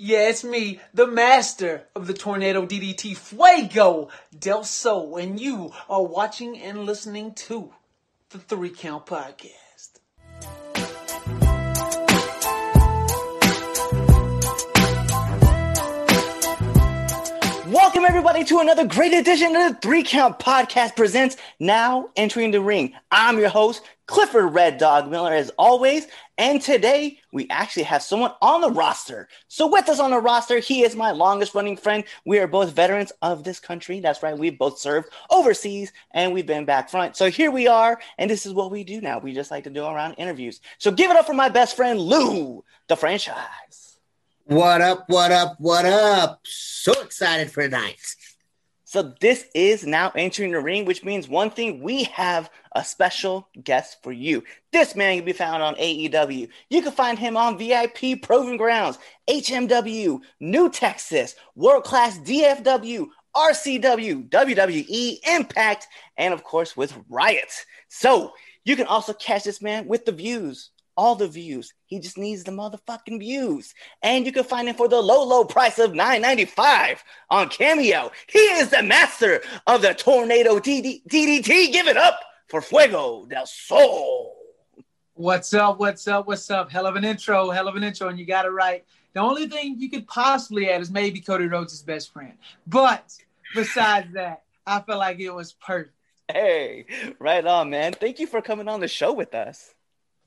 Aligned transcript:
Yeah, 0.00 0.28
it's 0.28 0.44
me, 0.44 0.78
the 0.94 1.08
master 1.08 1.88
of 1.96 2.06
the 2.06 2.14
Tornado 2.14 2.64
DDT, 2.64 3.16
Fuego 3.16 4.10
del 4.38 4.62
Sol, 4.62 5.16
and 5.16 5.40
you 5.40 5.72
are 5.90 6.04
watching 6.04 6.56
and 6.56 6.86
listening 6.86 7.34
to 7.34 7.72
the 8.30 8.38
Three 8.38 8.70
Count 8.70 9.06
Podcast. 9.06 9.67
Welcome 17.98 18.14
everybody 18.14 18.44
to 18.44 18.60
another 18.60 18.86
great 18.86 19.12
edition 19.12 19.56
of 19.56 19.72
the 19.72 19.80
Three 19.80 20.04
Count 20.04 20.38
Podcast 20.38 20.94
presents 20.94 21.36
Now 21.58 22.10
Entering 22.14 22.52
the 22.52 22.60
Ring. 22.60 22.92
I'm 23.10 23.40
your 23.40 23.48
host, 23.48 23.82
Clifford 24.06 24.54
Red 24.54 24.78
Dog 24.78 25.10
Miller, 25.10 25.34
as 25.34 25.50
always. 25.58 26.06
And 26.38 26.62
today 26.62 27.18
we 27.32 27.48
actually 27.50 27.82
have 27.82 28.00
someone 28.04 28.30
on 28.40 28.60
the 28.60 28.70
roster. 28.70 29.28
So 29.48 29.66
with 29.66 29.88
us 29.88 29.98
on 29.98 30.12
the 30.12 30.20
roster, 30.20 30.60
he 30.60 30.84
is 30.84 30.94
my 30.94 31.10
longest 31.10 31.56
running 31.56 31.76
friend. 31.76 32.04
We 32.24 32.38
are 32.38 32.46
both 32.46 32.70
veterans 32.70 33.10
of 33.20 33.42
this 33.42 33.58
country. 33.58 33.98
That's 33.98 34.22
right. 34.22 34.38
We've 34.38 34.56
both 34.56 34.78
served 34.78 35.08
overseas 35.28 35.92
and 36.12 36.32
we've 36.32 36.46
been 36.46 36.66
back 36.66 36.90
front. 36.90 37.16
So 37.16 37.28
here 37.28 37.50
we 37.50 37.66
are. 37.66 37.98
And 38.16 38.30
this 38.30 38.46
is 38.46 38.54
what 38.54 38.70
we 38.70 38.84
do 38.84 39.00
now. 39.00 39.18
We 39.18 39.34
just 39.34 39.50
like 39.50 39.64
to 39.64 39.70
do 39.70 39.84
around 39.84 40.14
interviews. 40.18 40.60
So 40.78 40.92
give 40.92 41.10
it 41.10 41.16
up 41.16 41.26
for 41.26 41.34
my 41.34 41.48
best 41.48 41.74
friend, 41.74 41.98
Lou, 41.98 42.62
the 42.86 42.94
franchise. 42.94 43.87
What 44.48 44.80
up, 44.80 45.04
what 45.10 45.30
up, 45.30 45.56
what 45.58 45.84
up? 45.84 46.40
So 46.44 46.98
excited 47.02 47.50
for 47.50 47.64
tonight. 47.64 48.00
So 48.84 49.12
this 49.20 49.44
is 49.54 49.84
now 49.86 50.10
entering 50.16 50.52
the 50.52 50.60
ring, 50.60 50.86
which 50.86 51.04
means 51.04 51.28
one 51.28 51.50
thing: 51.50 51.82
we 51.82 52.04
have 52.04 52.48
a 52.74 52.82
special 52.82 53.46
guest 53.62 53.98
for 54.02 54.10
you. 54.10 54.42
This 54.72 54.96
man 54.96 55.16
can 55.16 55.26
be 55.26 55.34
found 55.34 55.62
on 55.62 55.74
AEW. 55.74 56.48
You 56.70 56.80
can 56.80 56.92
find 56.92 57.18
him 57.18 57.36
on 57.36 57.58
VIP 57.58 58.22
Proving 58.22 58.56
Grounds, 58.56 58.98
HMW, 59.28 60.18
New 60.40 60.70
Texas, 60.70 61.34
World 61.54 61.84
Class 61.84 62.18
DFW, 62.20 63.06
RCW, 63.36 64.30
WWE, 64.30 65.18
Impact, 65.28 65.88
and 66.16 66.32
of 66.32 66.42
course 66.42 66.74
with 66.74 66.96
Riot. 67.10 67.52
So 67.88 68.32
you 68.64 68.76
can 68.76 68.86
also 68.86 69.12
catch 69.12 69.44
this 69.44 69.60
man 69.60 69.86
with 69.86 70.06
the 70.06 70.12
views 70.12 70.70
all 70.98 71.14
the 71.14 71.28
views. 71.28 71.72
He 71.86 72.00
just 72.00 72.18
needs 72.18 72.42
the 72.42 72.50
motherfucking 72.50 73.20
views. 73.20 73.72
And 74.02 74.26
you 74.26 74.32
can 74.32 74.42
find 74.42 74.68
him 74.68 74.74
for 74.74 74.88
the 74.88 75.00
low, 75.00 75.22
low 75.24 75.44
price 75.44 75.78
of 75.78 75.92
$9.95 75.92 76.98
on 77.30 77.48
Cameo. 77.48 78.10
He 78.26 78.40
is 78.40 78.70
the 78.70 78.82
master 78.82 79.40
of 79.68 79.80
the 79.80 79.94
Tornado 79.94 80.58
DD- 80.58 81.04
DDT. 81.08 81.72
Give 81.72 81.86
it 81.86 81.96
up 81.96 82.18
for 82.48 82.60
Fuego 82.60 83.24
del 83.26 83.46
Sol. 83.46 84.34
What's 85.14 85.54
up? 85.54 85.78
What's 85.78 86.08
up? 86.08 86.26
What's 86.26 86.50
up? 86.50 86.70
Hell 86.70 86.86
of 86.86 86.96
an 86.96 87.04
intro. 87.04 87.50
Hell 87.50 87.68
of 87.68 87.76
an 87.76 87.84
intro. 87.84 88.08
And 88.08 88.18
you 88.18 88.26
got 88.26 88.44
it 88.44 88.50
right. 88.50 88.84
The 89.14 89.20
only 89.20 89.46
thing 89.46 89.76
you 89.78 89.88
could 89.88 90.06
possibly 90.08 90.68
add 90.68 90.80
is 90.80 90.90
maybe 90.90 91.20
Cody 91.20 91.46
Rhodes' 91.46 91.80
best 91.80 92.12
friend. 92.12 92.34
But 92.66 93.16
besides 93.54 94.12
that, 94.14 94.42
I 94.66 94.80
feel 94.80 94.98
like 94.98 95.20
it 95.20 95.30
was 95.30 95.52
perfect. 95.52 95.94
Hey, 96.30 96.86
right 97.20 97.46
on, 97.46 97.70
man. 97.70 97.92
Thank 97.92 98.18
you 98.18 98.26
for 98.26 98.42
coming 98.42 98.68
on 98.68 98.80
the 98.80 98.88
show 98.88 99.12
with 99.12 99.34
us. 99.34 99.74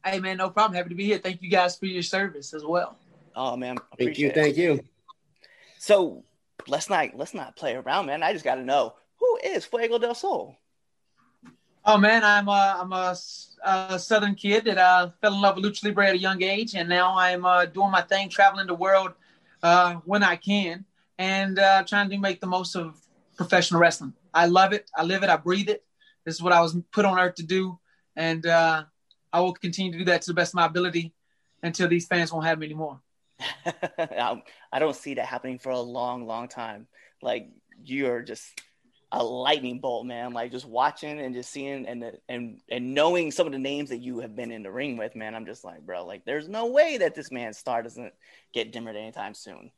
Hey 0.03 0.19
man, 0.19 0.37
no 0.37 0.49
problem. 0.49 0.75
Happy 0.75 0.89
to 0.89 0.95
be 0.95 1.05
here. 1.05 1.19
Thank 1.19 1.41
you 1.41 1.49
guys 1.49 1.75
for 1.75 1.85
your 1.85 2.01
service 2.01 2.53
as 2.53 2.63
well. 2.65 2.97
Oh 3.35 3.55
man, 3.55 3.77
thank 3.97 4.17
you, 4.17 4.31
thank 4.31 4.57
you. 4.57 4.83
So 5.77 6.23
let's 6.67 6.89
not 6.89 7.09
let's 7.15 7.33
not 7.33 7.55
play 7.55 7.75
around, 7.75 8.07
man. 8.07 8.23
I 8.23 8.33
just 8.33 8.43
got 8.43 8.55
to 8.55 8.63
know 8.63 8.95
who 9.19 9.39
is 9.43 9.65
Fuego 9.65 9.99
del 9.99 10.15
Sol. 10.15 10.57
Oh 11.85 11.97
man, 11.97 12.23
I'm 12.23 12.47
a 12.47 12.77
I'm 12.81 12.91
a, 12.93 13.15
a 13.63 13.99
Southern 13.99 14.35
kid 14.35 14.65
that 14.65 14.77
uh, 14.77 15.09
fell 15.21 15.35
in 15.35 15.41
love 15.41 15.55
with 15.55 15.65
lucha 15.65 15.85
libre 15.85 16.07
at 16.07 16.15
a 16.15 16.19
young 16.19 16.41
age, 16.41 16.73
and 16.73 16.89
now 16.89 17.15
I'm 17.15 17.45
uh, 17.45 17.65
doing 17.65 17.91
my 17.91 18.01
thing, 18.01 18.29
traveling 18.29 18.67
the 18.67 18.75
world 18.75 19.13
uh, 19.61 19.95
when 20.05 20.23
I 20.23 20.35
can, 20.35 20.85
and 21.19 21.59
uh, 21.59 21.83
trying 21.83 22.09
to 22.09 22.17
make 22.17 22.41
the 22.41 22.47
most 22.47 22.75
of 22.75 22.99
professional 23.37 23.79
wrestling. 23.79 24.13
I 24.33 24.47
love 24.47 24.73
it. 24.73 24.89
I 24.95 25.03
live 25.03 25.23
it. 25.23 25.29
I 25.29 25.37
breathe 25.37 25.69
it. 25.69 25.83
This 26.25 26.35
is 26.35 26.41
what 26.41 26.53
I 26.53 26.61
was 26.61 26.75
put 26.91 27.05
on 27.05 27.19
earth 27.19 27.35
to 27.35 27.43
do, 27.43 27.79
and 28.15 28.45
uh, 28.47 28.85
I 29.33 29.41
will 29.41 29.53
continue 29.53 29.91
to 29.93 29.97
do 29.99 30.05
that 30.05 30.21
to 30.23 30.27
the 30.27 30.33
best 30.33 30.51
of 30.51 30.55
my 30.55 30.65
ability 30.65 31.13
until 31.63 31.87
these 31.87 32.07
fans 32.07 32.31
won't 32.31 32.45
have 32.45 32.59
me 32.59 32.65
anymore. 32.65 33.01
I 34.17 34.79
don't 34.79 34.95
see 34.95 35.15
that 35.15 35.25
happening 35.25 35.59
for 35.59 35.71
a 35.71 35.79
long, 35.79 36.27
long 36.27 36.47
time. 36.47 36.87
Like 37.21 37.49
you're 37.83 38.21
just 38.21 38.61
a 39.11 39.23
lightning 39.23 39.79
bolt, 39.79 40.05
man. 40.05 40.33
Like 40.33 40.51
just 40.51 40.65
watching 40.65 41.19
and 41.19 41.33
just 41.33 41.51
seeing 41.51 41.87
and 41.87 42.17
and 42.29 42.61
and 42.69 42.93
knowing 42.93 43.31
some 43.31 43.45
of 43.45 43.53
the 43.53 43.59
names 43.59 43.89
that 43.89 43.97
you 43.97 44.19
have 44.19 44.35
been 44.35 44.51
in 44.51 44.63
the 44.63 44.71
ring 44.71 44.97
with, 44.97 45.15
man. 45.15 45.35
I'm 45.35 45.45
just 45.45 45.63
like, 45.63 45.81
bro, 45.81 46.05
like 46.05 46.23
there's 46.25 46.47
no 46.47 46.67
way 46.67 46.97
that 46.97 47.15
this 47.15 47.31
man's 47.31 47.57
star 47.57 47.83
doesn't 47.83 48.13
get 48.53 48.71
dimmered 48.71 48.95
anytime 48.95 49.33
soon. 49.33 49.71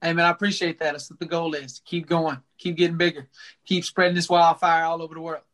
Hey 0.00 0.12
man, 0.12 0.26
I 0.26 0.30
appreciate 0.30 0.78
that. 0.80 0.92
That's 0.92 1.10
what 1.10 1.20
the 1.20 1.26
goal 1.26 1.54
is. 1.54 1.80
Keep 1.84 2.08
going, 2.08 2.38
keep 2.58 2.76
getting 2.76 2.96
bigger, 2.96 3.28
keep 3.64 3.84
spreading 3.84 4.16
this 4.16 4.28
wildfire 4.28 4.84
all 4.84 5.00
over 5.00 5.14
the 5.14 5.20
world. 5.20 5.44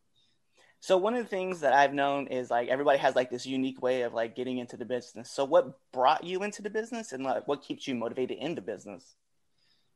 So 0.81 0.97
one 0.97 1.13
of 1.13 1.23
the 1.23 1.29
things 1.29 1.59
that 1.59 1.73
I've 1.73 1.93
known 1.93 2.27
is 2.27 2.49
like 2.49 2.69
everybody 2.69 2.99
has 2.99 3.15
like 3.15 3.29
this 3.29 3.45
unique 3.45 3.81
way 3.81 4.03
of 4.03 4.13
like 4.13 4.35
getting 4.35 4.59
into 4.59 4.77
the 4.77 4.85
business. 4.85 5.29
So 5.29 5.43
what 5.43 5.77
brought 5.91 6.23
you 6.23 6.43
into 6.43 6.61
the 6.61 6.69
business 6.69 7.11
and 7.11 7.23
like 7.23 7.47
what 7.47 7.61
keeps 7.61 7.87
you 7.87 7.95
motivated 7.95 8.37
in 8.37 8.55
the 8.55 8.61
business? 8.61 9.15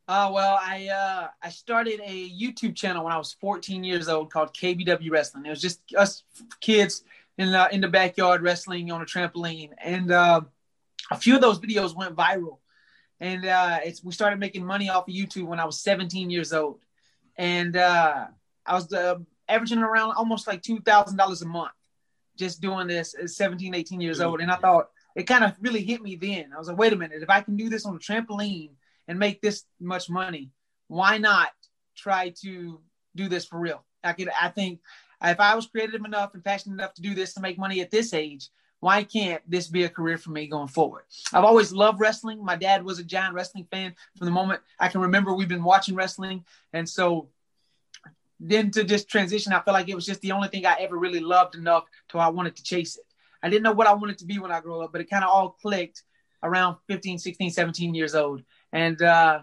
Uh, 0.05 0.29
well, 0.33 0.59
I 0.61 0.89
uh, 0.89 1.27
I 1.41 1.49
started 1.49 2.01
a 2.03 2.29
YouTube 2.29 2.75
channel 2.75 3.05
when 3.05 3.13
I 3.13 3.17
was 3.17 3.33
14 3.39 3.85
years 3.85 4.09
old 4.09 4.31
called 4.31 4.53
KBW 4.53 5.09
Wrestling. 5.09 5.45
It 5.45 5.49
was 5.49 5.61
just 5.61 5.79
us 5.97 6.23
kids 6.59 7.03
in 7.37 7.51
the 7.51 7.73
in 7.73 7.79
the 7.79 7.87
backyard 7.87 8.41
wrestling 8.41 8.91
on 8.91 9.01
a 9.01 9.05
trampoline, 9.05 9.71
and 9.81 10.11
uh, 10.11 10.41
a 11.09 11.17
few 11.17 11.35
of 11.35 11.41
those 11.41 11.59
videos 11.59 11.95
went 11.95 12.17
viral. 12.17 12.57
And 13.21 13.45
uh, 13.45 13.79
it's 13.85 14.03
we 14.03 14.11
started 14.11 14.39
making 14.39 14.65
money 14.65 14.89
off 14.89 15.07
of 15.07 15.13
YouTube 15.13 15.45
when 15.45 15.61
I 15.61 15.65
was 15.65 15.79
17 15.79 16.29
years 16.29 16.51
old, 16.51 16.81
and 17.37 17.77
uh, 17.77 18.27
I 18.65 18.73
was 18.75 18.89
the 18.89 19.25
averaging 19.53 19.79
around 19.79 20.13
almost 20.15 20.47
like 20.47 20.61
$2,000 20.61 21.41
a 21.41 21.45
month 21.45 21.71
just 22.37 22.61
doing 22.61 22.87
this 22.87 23.15
at 23.19 23.29
17, 23.29 23.75
18 23.75 24.01
years 24.01 24.19
old. 24.19 24.41
And 24.41 24.51
I 24.51 24.55
thought 24.55 24.89
it 25.15 25.23
kind 25.23 25.43
of 25.43 25.53
really 25.61 25.83
hit 25.83 26.01
me 26.01 26.15
then. 26.15 26.51
I 26.53 26.57
was 26.57 26.67
like, 26.67 26.77
wait 26.77 26.93
a 26.93 26.95
minute, 26.95 27.21
if 27.21 27.29
I 27.29 27.41
can 27.41 27.55
do 27.55 27.69
this 27.69 27.85
on 27.85 27.95
a 27.95 27.99
trampoline 27.99 28.71
and 29.07 29.19
make 29.19 29.41
this 29.41 29.65
much 29.79 30.09
money, 30.09 30.49
why 30.87 31.17
not 31.17 31.49
try 31.95 32.33
to 32.41 32.81
do 33.15 33.29
this 33.29 33.45
for 33.45 33.59
real? 33.59 33.83
I 34.03 34.13
could, 34.13 34.29
I 34.41 34.49
think 34.49 34.79
if 35.23 35.39
I 35.39 35.55
was 35.55 35.67
creative 35.67 36.03
enough 36.03 36.33
and 36.33 36.43
passionate 36.43 36.75
enough 36.75 36.95
to 36.95 37.01
do 37.01 37.13
this 37.13 37.33
to 37.35 37.41
make 37.41 37.57
money 37.57 37.81
at 37.81 37.91
this 37.91 38.13
age, 38.13 38.49
why 38.79 39.03
can't 39.03 39.41
this 39.49 39.67
be 39.67 39.83
a 39.83 39.89
career 39.89 40.17
for 40.17 40.31
me 40.31 40.47
going 40.47 40.67
forward? 40.67 41.03
I've 41.31 41.45
always 41.45 41.71
loved 41.71 42.01
wrestling. 42.01 42.43
My 42.43 42.57
dad 42.57 42.83
was 42.83 42.99
a 42.99 43.03
giant 43.03 43.33
wrestling 43.33 43.65
fan 43.71 43.95
from 44.17 44.25
the 44.25 44.31
moment 44.31 44.59
I 44.77 44.89
can 44.89 44.99
remember. 44.99 45.33
We've 45.33 45.47
been 45.47 45.63
watching 45.63 45.95
wrestling. 45.95 46.43
And 46.73 46.89
so 46.89 47.29
then 48.39 48.71
to 48.71 48.83
just 48.83 49.09
transition, 49.09 49.53
I 49.53 49.61
felt 49.61 49.75
like 49.75 49.89
it 49.89 49.95
was 49.95 50.05
just 50.05 50.21
the 50.21 50.31
only 50.31 50.47
thing 50.47 50.65
I 50.65 50.75
ever 50.79 50.97
really 50.97 51.19
loved 51.19 51.55
enough 51.55 51.85
to 52.09 52.19
I 52.19 52.29
wanted 52.29 52.55
to 52.57 52.63
chase 52.63 52.97
it. 52.97 53.05
I 53.41 53.49
didn't 53.49 53.63
know 53.63 53.73
what 53.73 53.87
I 53.87 53.93
wanted 53.93 54.17
to 54.19 54.25
be 54.25 54.39
when 54.39 54.51
I 54.51 54.61
grew 54.61 54.81
up, 54.81 54.91
but 54.91 55.01
it 55.01 55.09
kind 55.09 55.23
of 55.23 55.29
all 55.29 55.49
clicked 55.61 56.03
around 56.41 56.77
15, 56.87 57.19
16, 57.19 57.51
17 57.51 57.93
years 57.93 58.15
old. 58.15 58.41
And 58.71 59.01
uh, 59.01 59.41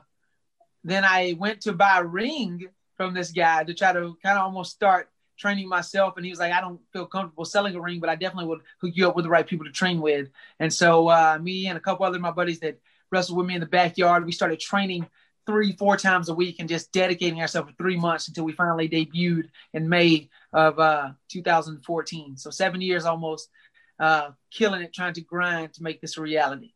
then 0.84 1.05
I 1.05 1.34
went 1.39 1.62
to 1.62 1.73
buy 1.73 1.99
a 1.99 2.05
ring 2.05 2.67
from 2.97 3.15
this 3.15 3.31
guy 3.31 3.65
to 3.65 3.75
try 3.75 3.93
to 3.93 4.17
kind 4.23 4.39
of 4.39 4.45
almost 4.45 4.73
start 4.73 5.11
training 5.39 5.69
myself. 5.69 6.15
And 6.17 6.25
he 6.25 6.31
was 6.31 6.39
like, 6.39 6.53
I 6.53 6.61
don't 6.61 6.81
feel 6.93 7.07
comfortable 7.07 7.45
selling 7.45 7.75
a 7.75 7.81
ring, 7.81 8.01
but 8.01 8.11
I 8.11 8.15
definitely 8.15 8.47
would 8.47 8.61
hook 8.81 8.93
you 8.95 9.09
up 9.09 9.17
with 9.17 9.25
the 9.25 9.31
right 9.31 9.47
people 9.47 9.65
to 9.67 9.72
train 9.72 10.01
with. 10.01 10.28
And 10.59 10.72
so 10.72 11.09
uh, 11.09 11.39
me 11.41 11.67
and 11.67 11.78
a 11.78 11.81
couple 11.81 12.05
other 12.05 12.19
my 12.19 12.31
buddies 12.31 12.61
that 12.61 12.78
wrestled 13.11 13.39
with 13.39 13.47
me 13.47 13.55
in 13.55 13.61
the 13.61 13.67
backyard, 13.67 14.27
we 14.27 14.33
started 14.33 14.61
training 14.61 15.09
three, 15.47 15.73
four 15.73 15.97
times 15.97 16.28
a 16.28 16.34
week 16.34 16.56
and 16.61 16.69
just 16.69 16.93
dedicating 16.93 17.41
ourselves 17.41 17.71
for 17.71 17.77
three 17.77 17.97
months 17.97 18.28
until 18.28 18.45
we 18.45 18.53
finally 18.53 18.89
debuted 18.89 19.49
in 19.73 19.89
May 19.89 20.28
of 20.53 20.78
uh, 20.78 21.11
2014. 21.28 22.37
So 22.37 22.51
seven 22.51 22.81
years 22.81 23.05
almost, 23.05 23.49
uh, 23.99 24.31
killing 24.51 24.83
it, 24.83 24.93
trying 24.93 25.15
to 25.15 25.21
grind 25.21 25.75
to 25.75 25.83
make 25.83 26.01
this 26.01 26.17
a 26.17 26.23
reality. 26.23 26.73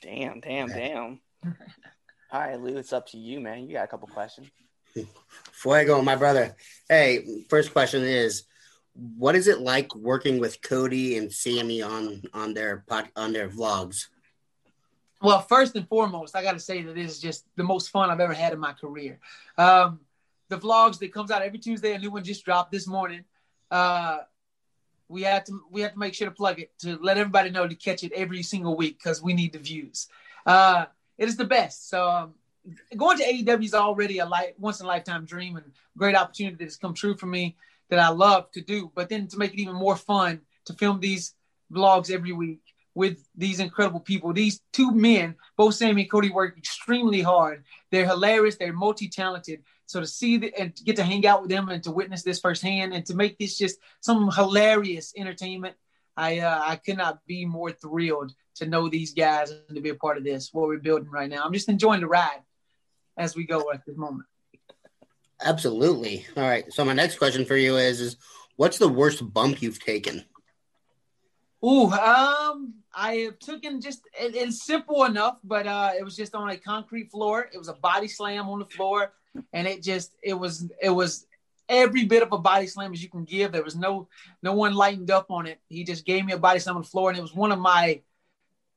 Damn, 0.00 0.40
damn, 0.40 0.68
damn. 0.68 1.20
All 2.32 2.40
right, 2.40 2.60
Lou, 2.60 2.78
it's 2.78 2.92
up 2.92 3.06
to 3.08 3.18
you, 3.18 3.40
man. 3.40 3.66
You 3.66 3.74
got 3.74 3.84
a 3.84 3.88
couple 3.88 4.08
questions. 4.08 4.48
Fuego, 5.52 6.00
my 6.02 6.16
brother. 6.16 6.56
Hey, 6.88 7.44
first 7.48 7.72
question 7.72 8.02
is, 8.02 8.44
what 8.94 9.34
is 9.34 9.48
it 9.48 9.60
like 9.60 9.94
working 9.94 10.38
with 10.38 10.60
Cody 10.62 11.16
and 11.16 11.32
Sammy 11.32 11.82
on 11.82 12.22
on 12.34 12.54
their 12.54 12.84
pod, 12.86 13.08
on 13.16 13.32
their 13.32 13.48
vlogs? 13.48 14.06
Well, 15.22 15.40
first 15.40 15.76
and 15.76 15.86
foremost, 15.86 16.34
I 16.34 16.42
got 16.42 16.52
to 16.52 16.58
say 16.58 16.82
that 16.82 16.96
this 16.96 17.12
is 17.12 17.20
just 17.20 17.46
the 17.54 17.62
most 17.62 17.90
fun 17.90 18.10
I've 18.10 18.18
ever 18.18 18.32
had 18.32 18.52
in 18.52 18.58
my 18.58 18.72
career. 18.72 19.20
Um, 19.56 20.00
the 20.48 20.58
vlogs 20.58 20.98
that 20.98 21.12
comes 21.12 21.30
out 21.30 21.42
every 21.42 21.60
Tuesday, 21.60 21.94
a 21.94 21.98
new 21.98 22.10
one 22.10 22.24
just 22.24 22.44
dropped 22.44 22.72
this 22.72 22.88
morning. 22.88 23.24
Uh, 23.70 24.18
we 25.08 25.22
had 25.22 25.46
to 25.46 25.60
we 25.70 25.82
have 25.82 25.92
to 25.92 25.98
make 25.98 26.14
sure 26.14 26.28
to 26.28 26.34
plug 26.34 26.58
it 26.58 26.76
to 26.80 26.98
let 27.00 27.18
everybody 27.18 27.50
know 27.50 27.68
to 27.68 27.74
catch 27.74 28.02
it 28.02 28.12
every 28.12 28.42
single 28.42 28.76
week 28.76 28.98
because 28.98 29.22
we 29.22 29.32
need 29.32 29.52
the 29.52 29.58
views. 29.60 30.08
Uh, 30.44 30.86
it 31.18 31.28
is 31.28 31.36
the 31.36 31.44
best. 31.44 31.88
So 31.88 32.08
um, 32.08 32.34
going 32.96 33.18
to 33.18 33.24
AEW 33.24 33.64
is 33.64 33.74
already 33.74 34.18
a 34.18 34.26
life, 34.26 34.54
once 34.58 34.80
in 34.80 34.86
a 34.86 34.88
lifetime 34.88 35.24
dream 35.24 35.56
and 35.56 35.66
great 35.96 36.16
opportunity 36.16 36.56
that 36.56 36.64
has 36.64 36.76
come 36.76 36.94
true 36.94 37.16
for 37.16 37.26
me 37.26 37.56
that 37.90 38.00
I 38.00 38.08
love 38.08 38.50
to 38.52 38.60
do. 38.60 38.90
But 38.94 39.08
then 39.08 39.28
to 39.28 39.38
make 39.38 39.52
it 39.52 39.60
even 39.60 39.76
more 39.76 39.96
fun 39.96 40.40
to 40.64 40.72
film 40.72 40.98
these 40.98 41.34
vlogs 41.72 42.10
every 42.10 42.32
week 42.32 42.71
with 42.94 43.26
these 43.34 43.60
incredible 43.60 44.00
people. 44.00 44.32
These 44.32 44.60
two 44.72 44.92
men, 44.92 45.36
both 45.56 45.74
Sammy 45.74 46.02
and 46.02 46.10
Cody, 46.10 46.30
work 46.30 46.58
extremely 46.58 47.22
hard. 47.22 47.64
They're 47.90 48.06
hilarious. 48.06 48.56
They're 48.56 48.72
multi-talented. 48.72 49.62
So 49.86 50.00
to 50.00 50.06
see 50.06 50.38
the, 50.38 50.58
and 50.58 50.74
get 50.84 50.96
to 50.96 51.04
hang 51.04 51.26
out 51.26 51.42
with 51.42 51.50
them 51.50 51.68
and 51.68 51.82
to 51.84 51.90
witness 51.90 52.22
this 52.22 52.40
firsthand 52.40 52.92
and 52.92 53.04
to 53.06 53.14
make 53.14 53.38
this 53.38 53.58
just 53.58 53.78
some 54.00 54.30
hilarious 54.30 55.12
entertainment, 55.16 55.76
I 56.16 56.40
uh, 56.40 56.62
I 56.64 56.76
could 56.76 56.98
not 56.98 57.24
be 57.26 57.46
more 57.46 57.72
thrilled 57.72 58.34
to 58.56 58.66
know 58.66 58.88
these 58.88 59.14
guys 59.14 59.50
and 59.50 59.74
to 59.74 59.80
be 59.80 59.88
a 59.88 59.94
part 59.94 60.18
of 60.18 60.24
this 60.24 60.50
what 60.52 60.68
we're 60.68 60.78
building 60.78 61.10
right 61.10 61.30
now. 61.30 61.42
I'm 61.42 61.52
just 61.52 61.70
enjoying 61.70 62.00
the 62.00 62.06
ride 62.06 62.42
as 63.16 63.34
we 63.34 63.44
go 63.46 63.70
at 63.72 63.84
this 63.86 63.96
moment. 63.96 64.26
Absolutely. 65.42 66.26
All 66.36 66.42
right. 66.42 66.70
So 66.72 66.84
my 66.84 66.92
next 66.92 67.16
question 67.16 67.44
for 67.46 67.56
you 67.56 67.76
is: 67.76 68.00
is 68.00 68.16
what's 68.56 68.78
the 68.78 68.88
worst 68.88 69.32
bump 69.32 69.62
you've 69.62 69.82
taken? 69.82 70.24
Ooh, 71.64 71.92
um, 71.92 72.74
I 72.94 73.14
have 73.24 73.38
taken 73.38 73.80
just 73.80 74.02
it, 74.20 74.34
it's 74.34 74.64
simple 74.64 75.04
enough, 75.04 75.38
but 75.44 75.66
uh, 75.66 75.90
it 75.96 76.02
was 76.02 76.16
just 76.16 76.34
on 76.34 76.50
a 76.50 76.56
concrete 76.56 77.10
floor. 77.10 77.48
It 77.52 77.58
was 77.58 77.68
a 77.68 77.74
body 77.74 78.08
slam 78.08 78.48
on 78.48 78.58
the 78.58 78.64
floor, 78.66 79.12
and 79.52 79.66
it 79.68 79.82
just 79.82 80.16
it 80.22 80.34
was 80.34 80.68
it 80.82 80.90
was 80.90 81.26
every 81.68 82.04
bit 82.04 82.22
of 82.22 82.32
a 82.32 82.38
body 82.38 82.66
slam 82.66 82.92
as 82.92 83.02
you 83.02 83.08
can 83.08 83.24
give. 83.24 83.52
There 83.52 83.62
was 83.62 83.76
no 83.76 84.08
no 84.42 84.54
one 84.54 84.74
lightened 84.74 85.10
up 85.12 85.26
on 85.30 85.46
it. 85.46 85.60
He 85.68 85.84
just 85.84 86.04
gave 86.04 86.24
me 86.24 86.32
a 86.32 86.38
body 86.38 86.58
slam 86.58 86.76
on 86.76 86.82
the 86.82 86.88
floor, 86.88 87.10
and 87.10 87.18
it 87.18 87.22
was 87.22 87.34
one 87.34 87.52
of 87.52 87.60
my 87.60 88.00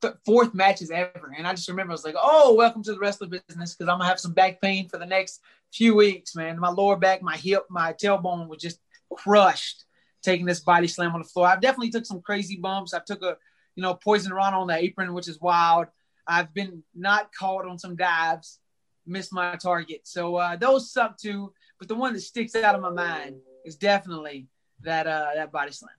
th- 0.02 0.14
fourth 0.24 0.54
matches 0.54 0.92
ever. 0.92 1.34
And 1.36 1.48
I 1.48 1.54
just 1.56 1.68
remember 1.68 1.92
I 1.92 1.96
was 1.96 2.06
like, 2.06 2.16
"Oh, 2.18 2.54
welcome 2.54 2.84
to 2.84 2.94
the 2.94 3.00
wrestling 3.00 3.32
business," 3.32 3.74
because 3.74 3.90
I'm 3.92 3.98
gonna 3.98 4.06
have 4.06 4.20
some 4.20 4.34
back 4.34 4.62
pain 4.62 4.90
for 4.90 5.00
the 5.00 5.08
next 5.08 5.42
few 5.74 5.96
weeks, 5.96 6.36
man. 6.36 6.60
My 6.60 6.70
lower 6.70 6.98
back, 6.98 7.24
my 7.24 7.36
hip, 7.36 7.66
my 7.68 7.94
tailbone 7.94 8.48
was 8.48 8.62
just 8.62 8.80
crushed 9.12 9.86
taking 10.26 10.46
this 10.46 10.60
body 10.60 10.88
slam 10.88 11.14
on 11.14 11.22
the 11.22 11.28
floor. 11.28 11.48
I've 11.48 11.62
definitely 11.62 11.92
took 11.92 12.06
some 12.06 12.22
crazy 12.22 12.58
bumps. 12.58 12.94
I 12.94 13.00
took 13.00 13.22
a 13.22 13.38
you 13.76 13.84
know 13.84 13.94
poison 13.94 14.34
rana 14.34 14.60
on 14.60 14.68
the 14.68 14.76
apron, 14.76 15.14
which 15.14 15.28
is 15.28 15.40
wild. 15.40 15.88
I've 16.28 16.54
been 16.54 16.84
not 16.94 17.32
caught 17.34 17.66
on 17.68 17.78
some 17.78 17.96
dives, 17.96 18.60
missed 19.06 19.32
my 19.32 19.56
target. 19.56 20.02
So 20.04 20.36
uh, 20.36 20.56
those 20.56 20.92
suck 20.92 21.18
too. 21.18 21.54
But 21.80 21.88
the 21.88 21.96
one 21.96 22.14
that 22.14 22.22
sticks 22.22 22.56
out 22.56 22.76
of 22.76 22.82
my 22.82 22.90
mind 22.90 23.38
is 23.64 23.76
definitely 23.76 24.48
that 24.82 25.08
uh, 25.08 25.32
that 25.36 25.52
body 25.52 25.72
slam. 25.72 25.92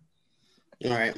All 0.84 0.90
right, 0.90 1.16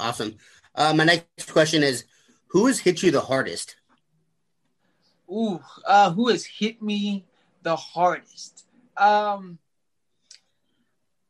awesome. 0.00 0.36
Uh, 0.74 0.94
my 0.94 1.04
next 1.04 1.52
question 1.52 1.82
is, 1.82 2.04
who 2.48 2.66
has 2.66 2.78
hit 2.78 3.02
you 3.02 3.10
the 3.10 3.20
hardest? 3.20 3.76
Ooh, 5.30 5.60
uh, 5.86 6.10
who 6.12 6.28
has 6.28 6.44
hit 6.46 6.80
me 6.80 7.26
the 7.62 7.76
hardest? 7.76 8.64
Um, 8.96 9.58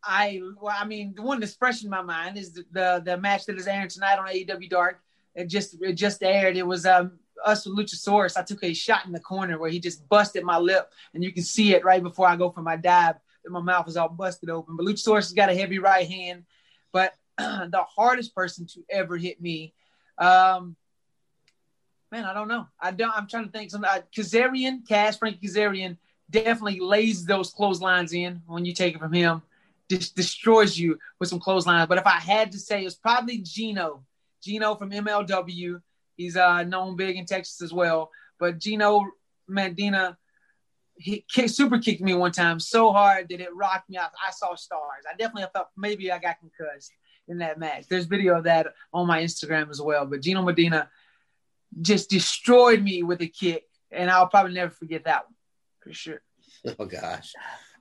I, 0.09 0.41
well, 0.59 0.75
I 0.77 0.87
mean, 0.87 1.13
the 1.15 1.21
one 1.21 1.39
that's 1.39 1.55
fresh 1.55 1.85
in 1.85 1.91
my 1.91 2.01
mind 2.01 2.39
is 2.39 2.55
the 2.55 2.65
the, 2.73 3.03
the 3.05 3.17
match 3.19 3.45
that 3.45 3.59
is 3.59 3.67
airing 3.67 3.89
tonight 3.89 4.19
on 4.19 4.27
AEW 4.27 4.71
Dark. 4.71 5.03
It 5.35 5.49
just 5.49 5.77
it 5.83 5.93
just 5.93 6.23
aired. 6.23 6.57
It 6.57 6.67
was 6.67 6.87
um, 6.87 7.19
us 7.45 7.67
with 7.67 7.77
Luchasaurus. 7.77 8.39
I 8.39 8.43
took 8.43 8.65
a 8.65 8.73
shot 8.73 9.05
in 9.05 9.13
the 9.13 9.21
corner 9.21 9.59
where 9.59 9.71
he 9.71 9.79
just 9.79 10.09
busted 10.09 10.45
my 10.45 10.57
lip, 10.57 10.91
and 11.13 11.23
you 11.23 11.31
can 11.31 11.43
see 11.43 11.75
it 11.75 11.85
right 11.85 12.03
before 12.03 12.27
I 12.27 12.37
go 12.37 12.51
for 12.51 12.63
my 12.63 12.77
dive. 12.77 13.17
That 13.45 13.51
my 13.51 13.61
mouth 13.61 13.87
is 13.87 13.99
all 13.99 14.09
busted 14.09 14.49
open. 14.49 14.77
But 14.77 14.87
Luchasaurus 14.87 15.25
has 15.25 15.33
got 15.35 15.51
a 15.51 15.55
heavy 15.55 15.79
right 15.79 16.09
hand. 16.09 16.45
But 16.91 17.13
the 17.39 17.85
hardest 17.87 18.35
person 18.35 18.67
to 18.69 18.83
ever 18.91 19.19
hit 19.19 19.43
me, 19.43 19.75
um, 20.17 20.75
man, 22.11 22.25
I 22.25 22.33
don't 22.33 22.49
know. 22.49 22.67
I 22.81 22.93
don't. 22.93 23.15
I'm 23.15 23.29
trying 23.29 23.45
to 23.45 23.51
think. 23.51 23.71
Some 23.71 23.85
uh, 23.85 24.01
Kazarian, 24.17 24.89
Cass, 24.89 25.19
Frank 25.19 25.39
Kazarian, 25.43 25.99
definitely 26.31 26.81
lays 26.81 27.27
those 27.27 27.53
clotheslines 27.53 28.15
in 28.15 28.41
when 28.47 28.65
you 28.65 28.73
take 28.73 28.95
it 28.95 29.01
from 29.01 29.13
him. 29.13 29.43
Destroys 29.88 30.79
you 30.79 30.99
with 31.19 31.29
some 31.29 31.40
clotheslines. 31.40 31.88
But 31.88 31.99
if 31.99 32.06
I 32.06 32.19
had 32.19 32.52
to 32.52 32.58
say, 32.58 32.85
it's 32.85 32.96
probably 32.96 33.38
Gino. 33.38 34.05
Gino 34.43 34.75
from 34.75 34.90
MLW. 34.90 35.81
He's 36.17 36.37
uh, 36.37 36.62
known 36.64 36.96
big 36.96 37.17
in 37.17 37.25
Texas 37.25 37.62
as 37.62 37.73
well. 37.73 38.11
But 38.38 38.58
Gino 38.58 39.06
Medina, 39.46 40.19
he 40.96 41.25
kick, 41.32 41.49
super 41.49 41.79
kicked 41.79 42.00
me 42.00 42.14
one 42.14 42.32
time 42.32 42.61
so 42.61 42.93
hard 42.93 43.29
that 43.31 43.40
it 43.40 43.55
rocked 43.55 43.88
me 43.88 43.96
out. 43.96 44.11
I 44.26 44.31
saw 44.31 44.55
stars. 44.55 45.05
I 45.08 45.17
definitely 45.17 45.49
felt 45.52 45.69
maybe 45.76 46.12
I 46.12 46.19
got 46.19 46.37
concussed 46.38 46.93
in 47.29 47.38
that 47.38 47.58
match. 47.58 47.87
There's 47.88 48.06
video 48.06 48.37
of 48.37 48.44
that 48.44 48.69
on 48.93 49.06
my 49.06 49.23
Instagram 49.23 49.70
as 49.70 49.81
well. 49.81 50.06
But 50.06 50.23
Gino 50.23 50.43
Medina 50.43 50.88
just 51.81 52.11
destroyed 52.11 52.82
me 52.82 53.02
with 53.02 53.20
a 53.20 53.26
kick, 53.26 53.64
and 53.90 54.11
I'll 54.11 54.29
probably 54.29 54.55
never 54.55 54.70
forget 54.70 55.05
that 55.05 55.25
one 55.26 55.35
for 55.81 55.93
sure. 55.93 56.23
Oh 56.79 56.87
gosh. 56.87 57.35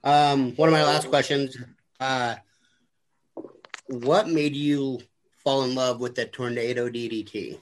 Um, 0.04 0.54
one 0.54 0.68
of 0.68 0.72
my 0.72 0.84
last 0.84 1.08
questions. 1.08 1.56
Uh, 2.00 2.36
what 3.86 4.28
made 4.28 4.54
you 4.54 5.00
fall 5.42 5.64
in 5.64 5.74
love 5.74 6.00
with 6.00 6.14
the 6.14 6.26
tornado 6.26 6.88
DDT? 6.88 7.58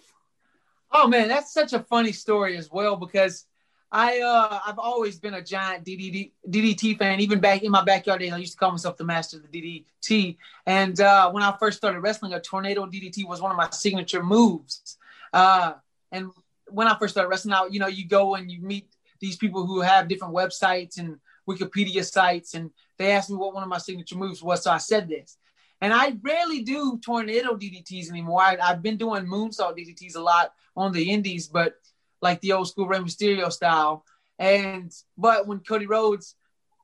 Oh 0.93 1.07
man, 1.07 1.29
that's 1.29 1.53
such 1.53 1.73
a 1.73 1.81
funny 1.81 2.13
story 2.13 2.57
as 2.57 2.71
well 2.71 2.97
because 2.97 3.47
I 3.93 4.21
uh 4.21 4.61
I've 4.67 4.79
always 4.79 5.19
been 5.19 5.35
a 5.35 5.43
giant 5.43 5.85
DDT 5.85 6.33
DDT 6.49 6.99
fan. 6.99 7.21
Even 7.21 7.41
back 7.41 7.63
in 7.63 7.71
my 7.71 7.83
backyard 7.83 8.21
days, 8.21 8.33
I 8.33 8.39
used 8.39 8.53
to 8.53 8.59
call 8.59 8.73
myself 8.73 8.97
the 8.97 9.05
master 9.05 9.39
of 9.39 9.51
the 9.51 9.85
DDT. 10.03 10.37
And 10.67 11.01
uh, 11.01 11.31
when 11.31 11.43
I 11.43 11.57
first 11.59 11.79
started 11.79 12.01
wrestling, 12.01 12.35
a 12.35 12.41
tornado 12.41 12.87
DDT 12.87 13.27
was 13.27 13.41
one 13.41 13.51
of 13.51 13.57
my 13.57 13.71
signature 13.71 14.23
moves. 14.23 14.99
Uh, 15.33 15.75
and 16.13 16.31
when 16.69 16.89
I 16.89 16.99
first 16.99 17.15
started 17.15 17.29
wrestling, 17.29 17.55
out 17.55 17.73
you 17.73 17.81
know 17.81 17.87
you 17.87 18.07
go 18.07 18.35
and 18.35 18.51
you 18.51 18.61
meet 18.61 18.89
these 19.21 19.37
people 19.37 19.67
who 19.67 19.81
have 19.81 20.09
different 20.09 20.35
websites 20.35 20.99
and 20.99 21.19
Wikipedia 21.49 22.05
sites, 22.05 22.55
and 22.55 22.71
they 22.99 23.13
asked 23.13 23.31
me 23.31 23.37
what 23.37 23.55
one 23.55 23.63
of 23.63 23.69
my 23.69 23.79
signature 23.79 24.17
moves 24.17 24.43
was. 24.43 24.63
So 24.63 24.71
I 24.71 24.79
said 24.79 25.09
this. 25.09 25.39
And 25.81 25.93
I 25.93 26.17
rarely 26.23 26.63
do 26.63 26.99
tornado 27.05 27.55
DDTs 27.55 28.09
anymore. 28.09 28.41
I, 28.41 28.57
have 28.61 28.83
been 28.83 28.97
doing 28.97 29.27
moonsault 29.27 29.77
DDTs 29.77 30.17
a 30.17 30.21
lot 30.21 30.53
on 30.75 30.93
the 30.93 31.11
indies, 31.11 31.49
but 31.49 31.75
like 32.23 32.41
the 32.41 32.53
old 32.53 32.69
school 32.69 32.87
Rey 32.87 32.99
Mysterio 32.99 33.53
style. 33.53 34.05
And 34.39 34.93
but 35.19 35.47
when 35.47 35.61
Cody 35.61 35.87
Rhodes 35.87 36.35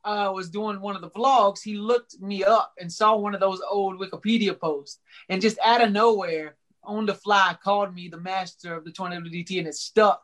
uh, 0.03 0.31
was 0.33 0.49
doing 0.49 0.79
one 0.79 0.95
of 0.95 1.01
the 1.01 1.09
vlogs, 1.09 1.61
he 1.63 1.75
looked 1.75 2.19
me 2.19 2.43
up 2.43 2.73
and 2.79 2.91
saw 2.91 3.15
one 3.15 3.33
of 3.33 3.41
those 3.41 3.61
old 3.69 3.99
Wikipedia 3.99 4.59
posts, 4.59 4.99
and 5.29 5.41
just 5.41 5.57
out 5.63 5.83
of 5.83 5.91
nowhere, 5.91 6.55
on 6.83 7.05
the 7.05 7.13
fly, 7.13 7.55
called 7.63 7.93
me 7.93 8.09
the 8.09 8.19
master 8.19 8.75
of 8.75 8.85
the 8.85 8.91
tornado 8.91 9.21
DDT, 9.21 9.59
and 9.59 9.67
it 9.67 9.75
stuck. 9.75 10.23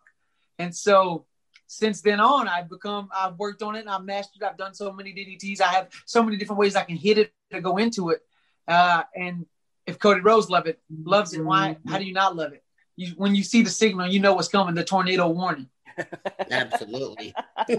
And 0.57 0.75
so 0.75 1.25
since 1.69 2.01
then 2.01 2.19
on, 2.19 2.47
I've 2.47 2.67
become, 2.67 3.09
I've 3.15 3.37
worked 3.37 3.61
on 3.61 3.75
it, 3.75 3.81
and 3.81 3.89
I've 3.91 4.03
mastered. 4.03 4.41
I've 4.41 4.57
done 4.57 4.73
so 4.73 4.91
many 4.91 5.13
DDTs. 5.13 5.61
I 5.61 5.67
have 5.67 5.89
so 6.07 6.23
many 6.23 6.35
different 6.35 6.59
ways 6.59 6.75
I 6.75 6.83
can 6.83 6.97
hit 6.97 7.19
it 7.19 7.31
to 7.51 7.61
go 7.61 7.77
into 7.77 8.09
it. 8.09 8.21
Uh, 8.67 9.03
and 9.15 9.45
if 9.85 9.99
Cody 9.99 10.21
Rhodes 10.21 10.49
love 10.49 10.65
it, 10.65 10.79
loves 10.89 11.35
it, 11.35 11.45
why? 11.45 11.77
How 11.87 11.99
do 11.99 12.05
you 12.05 12.13
not 12.13 12.35
love 12.35 12.53
it? 12.53 12.63
You, 12.95 13.13
when 13.17 13.35
you 13.35 13.43
see 13.43 13.61
the 13.61 13.69
signal, 13.69 14.07
you 14.07 14.19
know 14.19 14.33
what's 14.33 14.47
coming. 14.47 14.73
The 14.73 14.83
tornado 14.83 15.27
warning. 15.27 15.69
Absolutely. 16.49 17.35
All 17.69 17.75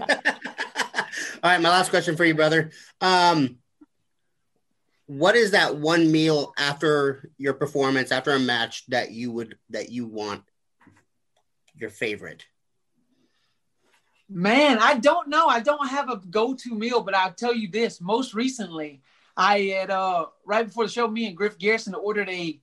right, 1.43 1.61
my 1.61 1.69
last 1.69 1.89
question 1.89 2.15
for 2.15 2.23
you, 2.23 2.33
brother. 2.33 2.71
Um, 3.01 3.57
what 5.07 5.35
is 5.35 5.51
that 5.51 5.75
one 5.75 6.09
meal 6.09 6.53
after 6.57 7.29
your 7.37 7.55
performance, 7.55 8.13
after 8.13 8.31
a 8.31 8.39
match 8.39 8.85
that 8.87 9.11
you 9.11 9.33
would 9.33 9.57
that 9.71 9.91
you 9.91 10.05
want 10.07 10.43
your 11.75 11.89
favorite? 11.89 12.45
Man, 14.33 14.77
I 14.79 14.97
don't 14.97 15.27
know. 15.27 15.47
I 15.47 15.59
don't 15.59 15.89
have 15.89 16.09
a 16.09 16.15
go-to 16.15 16.73
meal, 16.73 17.01
but 17.01 17.13
I'll 17.13 17.33
tell 17.33 17.53
you 17.53 17.69
this. 17.69 17.99
Most 17.99 18.33
recently, 18.33 19.01
I 19.35 19.59
had 19.59 19.91
uh 19.91 20.27
right 20.45 20.65
before 20.65 20.85
the 20.85 20.91
show, 20.91 21.05
me 21.09 21.27
and 21.27 21.35
Griff 21.35 21.57
Garrison 21.57 21.93
ordered 21.95 22.29
a 22.29 22.57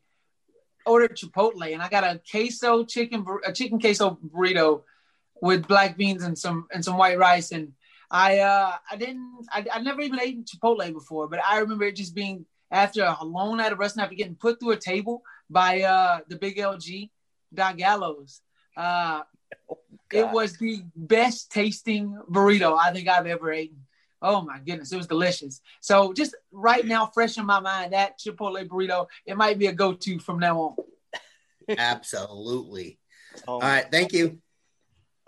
ordered 0.87 1.15
Chipotle, 1.15 1.71
and 1.75 1.83
I 1.83 1.91
got 1.91 2.05
a 2.05 2.23
queso 2.31 2.85
chicken 2.85 3.23
a 3.45 3.53
chicken 3.53 3.79
queso 3.79 4.19
burrito 4.35 4.83
with 5.43 5.69
black 5.69 5.99
beans 5.99 6.23
and 6.23 6.39
some 6.39 6.69
and 6.73 6.83
some 6.83 6.97
white 6.97 7.19
rice. 7.19 7.53
And 7.53 7.75
I 8.11 8.39
uh 8.39 8.73
I 8.91 8.97
didn't 8.97 9.47
I 9.53 9.67
I 9.71 9.81
never 9.81 10.01
even 10.01 10.21
ate 10.21 10.47
Chipotle 10.47 10.91
before, 10.95 11.29
but 11.29 11.41
I 11.45 11.59
remember 11.59 11.85
it 11.85 11.97
just 11.97 12.15
being 12.15 12.47
after 12.71 13.03
a 13.03 13.25
long 13.27 13.59
night 13.59 13.73
of 13.73 13.79
wrestling, 13.79 14.05
after 14.05 14.17
getting 14.17 14.37
put 14.37 14.59
through 14.59 14.71
a 14.71 14.79
table 14.79 15.21
by 15.51 15.83
uh 15.83 16.21
the 16.29 16.37
big 16.37 16.57
LG 16.57 17.11
Doc 17.53 17.77
Gallows. 17.77 18.41
Uh, 18.75 19.23
oh, 19.71 19.79
it 20.13 20.31
was 20.31 20.57
the 20.57 20.83
best 20.97 21.51
tasting 21.51 22.19
burrito 22.31 22.79
I 22.79 22.93
think 22.93 23.09
I've 23.09 23.27
ever 23.27 23.53
eaten. 23.53 23.79
Oh 24.21 24.41
my 24.41 24.59
goodness, 24.59 24.93
it 24.93 24.97
was 24.97 25.07
delicious. 25.07 25.61
So 25.81 26.13
just 26.13 26.35
right 26.51 26.85
now, 26.85 27.07
fresh 27.07 27.39
in 27.39 27.47
my 27.47 27.61
mind, 27.61 27.93
that 27.93 28.19
Chipotle 28.19 28.67
burrito, 28.67 29.07
it 29.27 29.37
might 29.37 29.59
be 29.59 29.67
a 29.67 29.73
go-to 29.73 30.19
from 30.19 30.41
now 30.41 30.61
on. 30.61 30.77
Absolutely. 31.79 32.99
Oh, 33.47 33.55
All 33.55 33.61
right, 33.61 33.87
thank 33.91 34.13
you. 34.13 34.39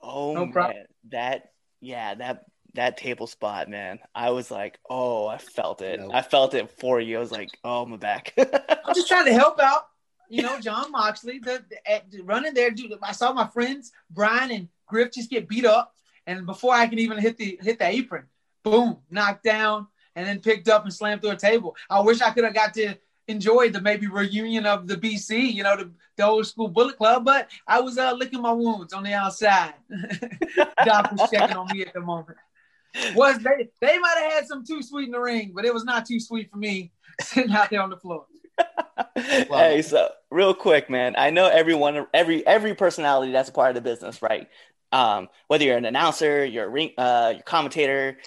Oh 0.02 0.32
no 0.32 0.46
man, 0.46 0.86
that 1.10 1.52
yeah, 1.80 2.14
that 2.14 2.44
that 2.74 2.96
table 2.96 3.26
spot, 3.26 3.68
man. 3.68 3.98
I 4.14 4.30
was 4.30 4.50
like, 4.50 4.78
oh, 4.88 5.26
I 5.26 5.38
felt 5.38 5.82
it. 5.82 6.00
Nope. 6.00 6.10
I 6.14 6.22
felt 6.22 6.54
it 6.54 6.70
for 6.78 7.00
you. 7.00 7.16
I 7.16 7.20
was 7.20 7.32
like, 7.32 7.50
oh, 7.64 7.86
my 7.86 7.96
back. 7.96 8.32
I'm 8.38 8.94
just 8.94 9.08
trying 9.08 9.26
to 9.26 9.32
help 9.32 9.58
out. 9.60 9.82
You 10.30 10.42
know, 10.42 10.60
Jon 10.60 10.92
Moxley, 10.92 11.40
the, 11.40 11.62
the, 12.10 12.22
running 12.22 12.54
there, 12.54 12.70
dude. 12.70 12.94
I 13.02 13.12
saw 13.12 13.32
my 13.32 13.49
friends 13.49 13.90
Brian 14.10 14.52
and 14.52 14.68
Griff 14.87 15.12
just 15.12 15.28
get 15.28 15.49
beat 15.49 15.66
up, 15.66 15.92
and 16.26 16.46
before 16.46 16.72
I 16.72 16.87
can 16.87 17.00
even 17.00 17.18
hit 17.18 17.37
the 17.37 17.58
hit 17.60 17.80
the 17.80 17.87
apron, 17.87 18.25
boom, 18.62 18.99
knocked 19.10 19.42
down, 19.42 19.88
and 20.14 20.26
then 20.26 20.40
picked 20.40 20.68
up 20.68 20.84
and 20.84 20.94
slammed 20.94 21.22
through 21.22 21.32
a 21.32 21.37
table. 21.37 21.76
I 21.90 22.00
wish 22.00 22.20
I 22.20 22.30
could 22.30 22.44
have 22.44 22.54
got 22.54 22.75
to 22.75 22.94
enjoy 23.26 23.70
the 23.70 23.80
maybe 23.80 24.06
reunion 24.06 24.66
of 24.66 24.87
the 24.87 24.96
BC, 24.96 25.52
you 25.52 25.62
know, 25.62 25.76
the, 25.76 25.90
the 26.16 26.25
old 26.25 26.46
school 26.46 26.68
Bullet 26.68 26.96
Club, 26.96 27.25
but 27.25 27.49
I 27.66 27.80
was 27.80 27.99
uh, 27.99 28.12
licking 28.12 28.42
my 28.42 28.52
wounds 28.52 28.92
on 28.92 29.02
the 29.02 29.12
outside. 29.12 29.75
Doc 30.84 31.12
was 31.12 31.30
checking 31.30 31.56
on 31.56 31.66
me 31.72 31.82
at 31.82 31.92
the 31.92 32.00
moment. 32.00 32.38
Was 33.14 33.38
they 33.38 33.68
they 33.80 33.99
might 33.99 34.16
have 34.18 34.32
had 34.32 34.46
some 34.46 34.64
too 34.64 34.82
sweet 34.82 35.06
in 35.06 35.12
the 35.12 35.20
ring, 35.20 35.52
but 35.54 35.64
it 35.64 35.72
was 35.72 35.84
not 35.84 36.06
too 36.06 36.18
sweet 36.18 36.50
for 36.50 36.56
me 36.56 36.92
sitting 37.20 37.52
out 37.52 37.70
there 37.70 37.82
on 37.82 37.90
the 37.90 37.96
floor. 37.96 38.26
Hey, 39.16 39.82
so 39.82 40.10
real 40.30 40.54
quick, 40.54 40.90
man. 40.90 41.14
I 41.16 41.30
know 41.30 41.46
everyone, 41.46 42.06
every 42.14 42.46
every 42.46 42.74
personality 42.74 43.32
that's 43.32 43.48
a 43.48 43.52
part 43.52 43.70
of 43.70 43.74
the 43.74 43.80
business, 43.80 44.22
right? 44.22 44.48
Um, 44.92 45.28
whether 45.46 45.64
you're 45.64 45.76
an 45.76 45.84
announcer, 45.84 46.44
you're 46.44 46.66
a 46.66 46.68
ring, 46.68 46.90
uh, 46.98 47.32
your 47.34 47.42
commentator, 47.42 48.18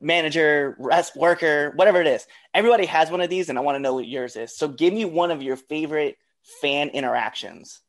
manager, 0.00 0.76
rest 0.78 1.16
worker, 1.16 1.72
whatever 1.74 2.00
it 2.00 2.06
is. 2.06 2.26
Everybody 2.54 2.86
has 2.86 3.10
one 3.10 3.20
of 3.20 3.30
these, 3.30 3.48
and 3.48 3.58
I 3.58 3.62
want 3.62 3.76
to 3.76 3.80
know 3.80 3.94
what 3.94 4.06
yours 4.06 4.36
is. 4.36 4.56
So 4.56 4.68
give 4.68 4.94
me 4.94 5.04
one 5.04 5.30
of 5.30 5.42
your 5.42 5.56
favorite 5.56 6.18
fan 6.60 6.88
interactions. 6.90 7.80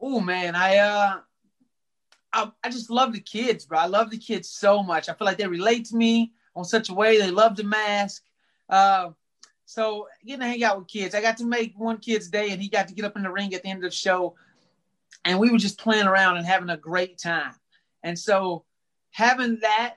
Oh 0.00 0.20
man, 0.20 0.54
I 0.54 0.76
uh 0.78 1.20
I, 2.32 2.50
I 2.62 2.70
just 2.70 2.90
love 2.90 3.12
the 3.12 3.20
kids, 3.20 3.64
bro. 3.66 3.78
I 3.78 3.86
love 3.86 4.10
the 4.10 4.18
kids 4.18 4.50
so 4.50 4.82
much. 4.82 5.08
I 5.08 5.14
feel 5.14 5.24
like 5.26 5.38
they 5.38 5.46
relate 5.46 5.86
to 5.86 5.96
me 5.96 6.32
on 6.54 6.64
such 6.64 6.90
a 6.90 6.94
way. 6.94 7.18
They 7.18 7.30
love 7.30 7.56
the 7.56 7.64
mask. 7.64 8.22
Uh, 8.68 9.10
so 9.68 10.08
getting 10.24 10.40
to 10.40 10.46
hang 10.46 10.64
out 10.64 10.78
with 10.78 10.88
kids. 10.88 11.14
I 11.14 11.20
got 11.20 11.36
to 11.36 11.44
make 11.44 11.74
one 11.76 11.98
kid's 11.98 12.30
day, 12.30 12.52
and 12.52 12.62
he 12.62 12.70
got 12.70 12.88
to 12.88 12.94
get 12.94 13.04
up 13.04 13.16
in 13.16 13.22
the 13.22 13.30
ring 13.30 13.52
at 13.52 13.62
the 13.62 13.68
end 13.68 13.84
of 13.84 13.90
the 13.90 13.94
show, 13.94 14.34
and 15.26 15.38
we 15.38 15.50
were 15.50 15.58
just 15.58 15.78
playing 15.78 16.06
around 16.06 16.38
and 16.38 16.46
having 16.46 16.70
a 16.70 16.76
great 16.78 17.18
time. 17.18 17.52
And 18.02 18.18
so 18.18 18.64
having 19.10 19.58
that 19.60 19.96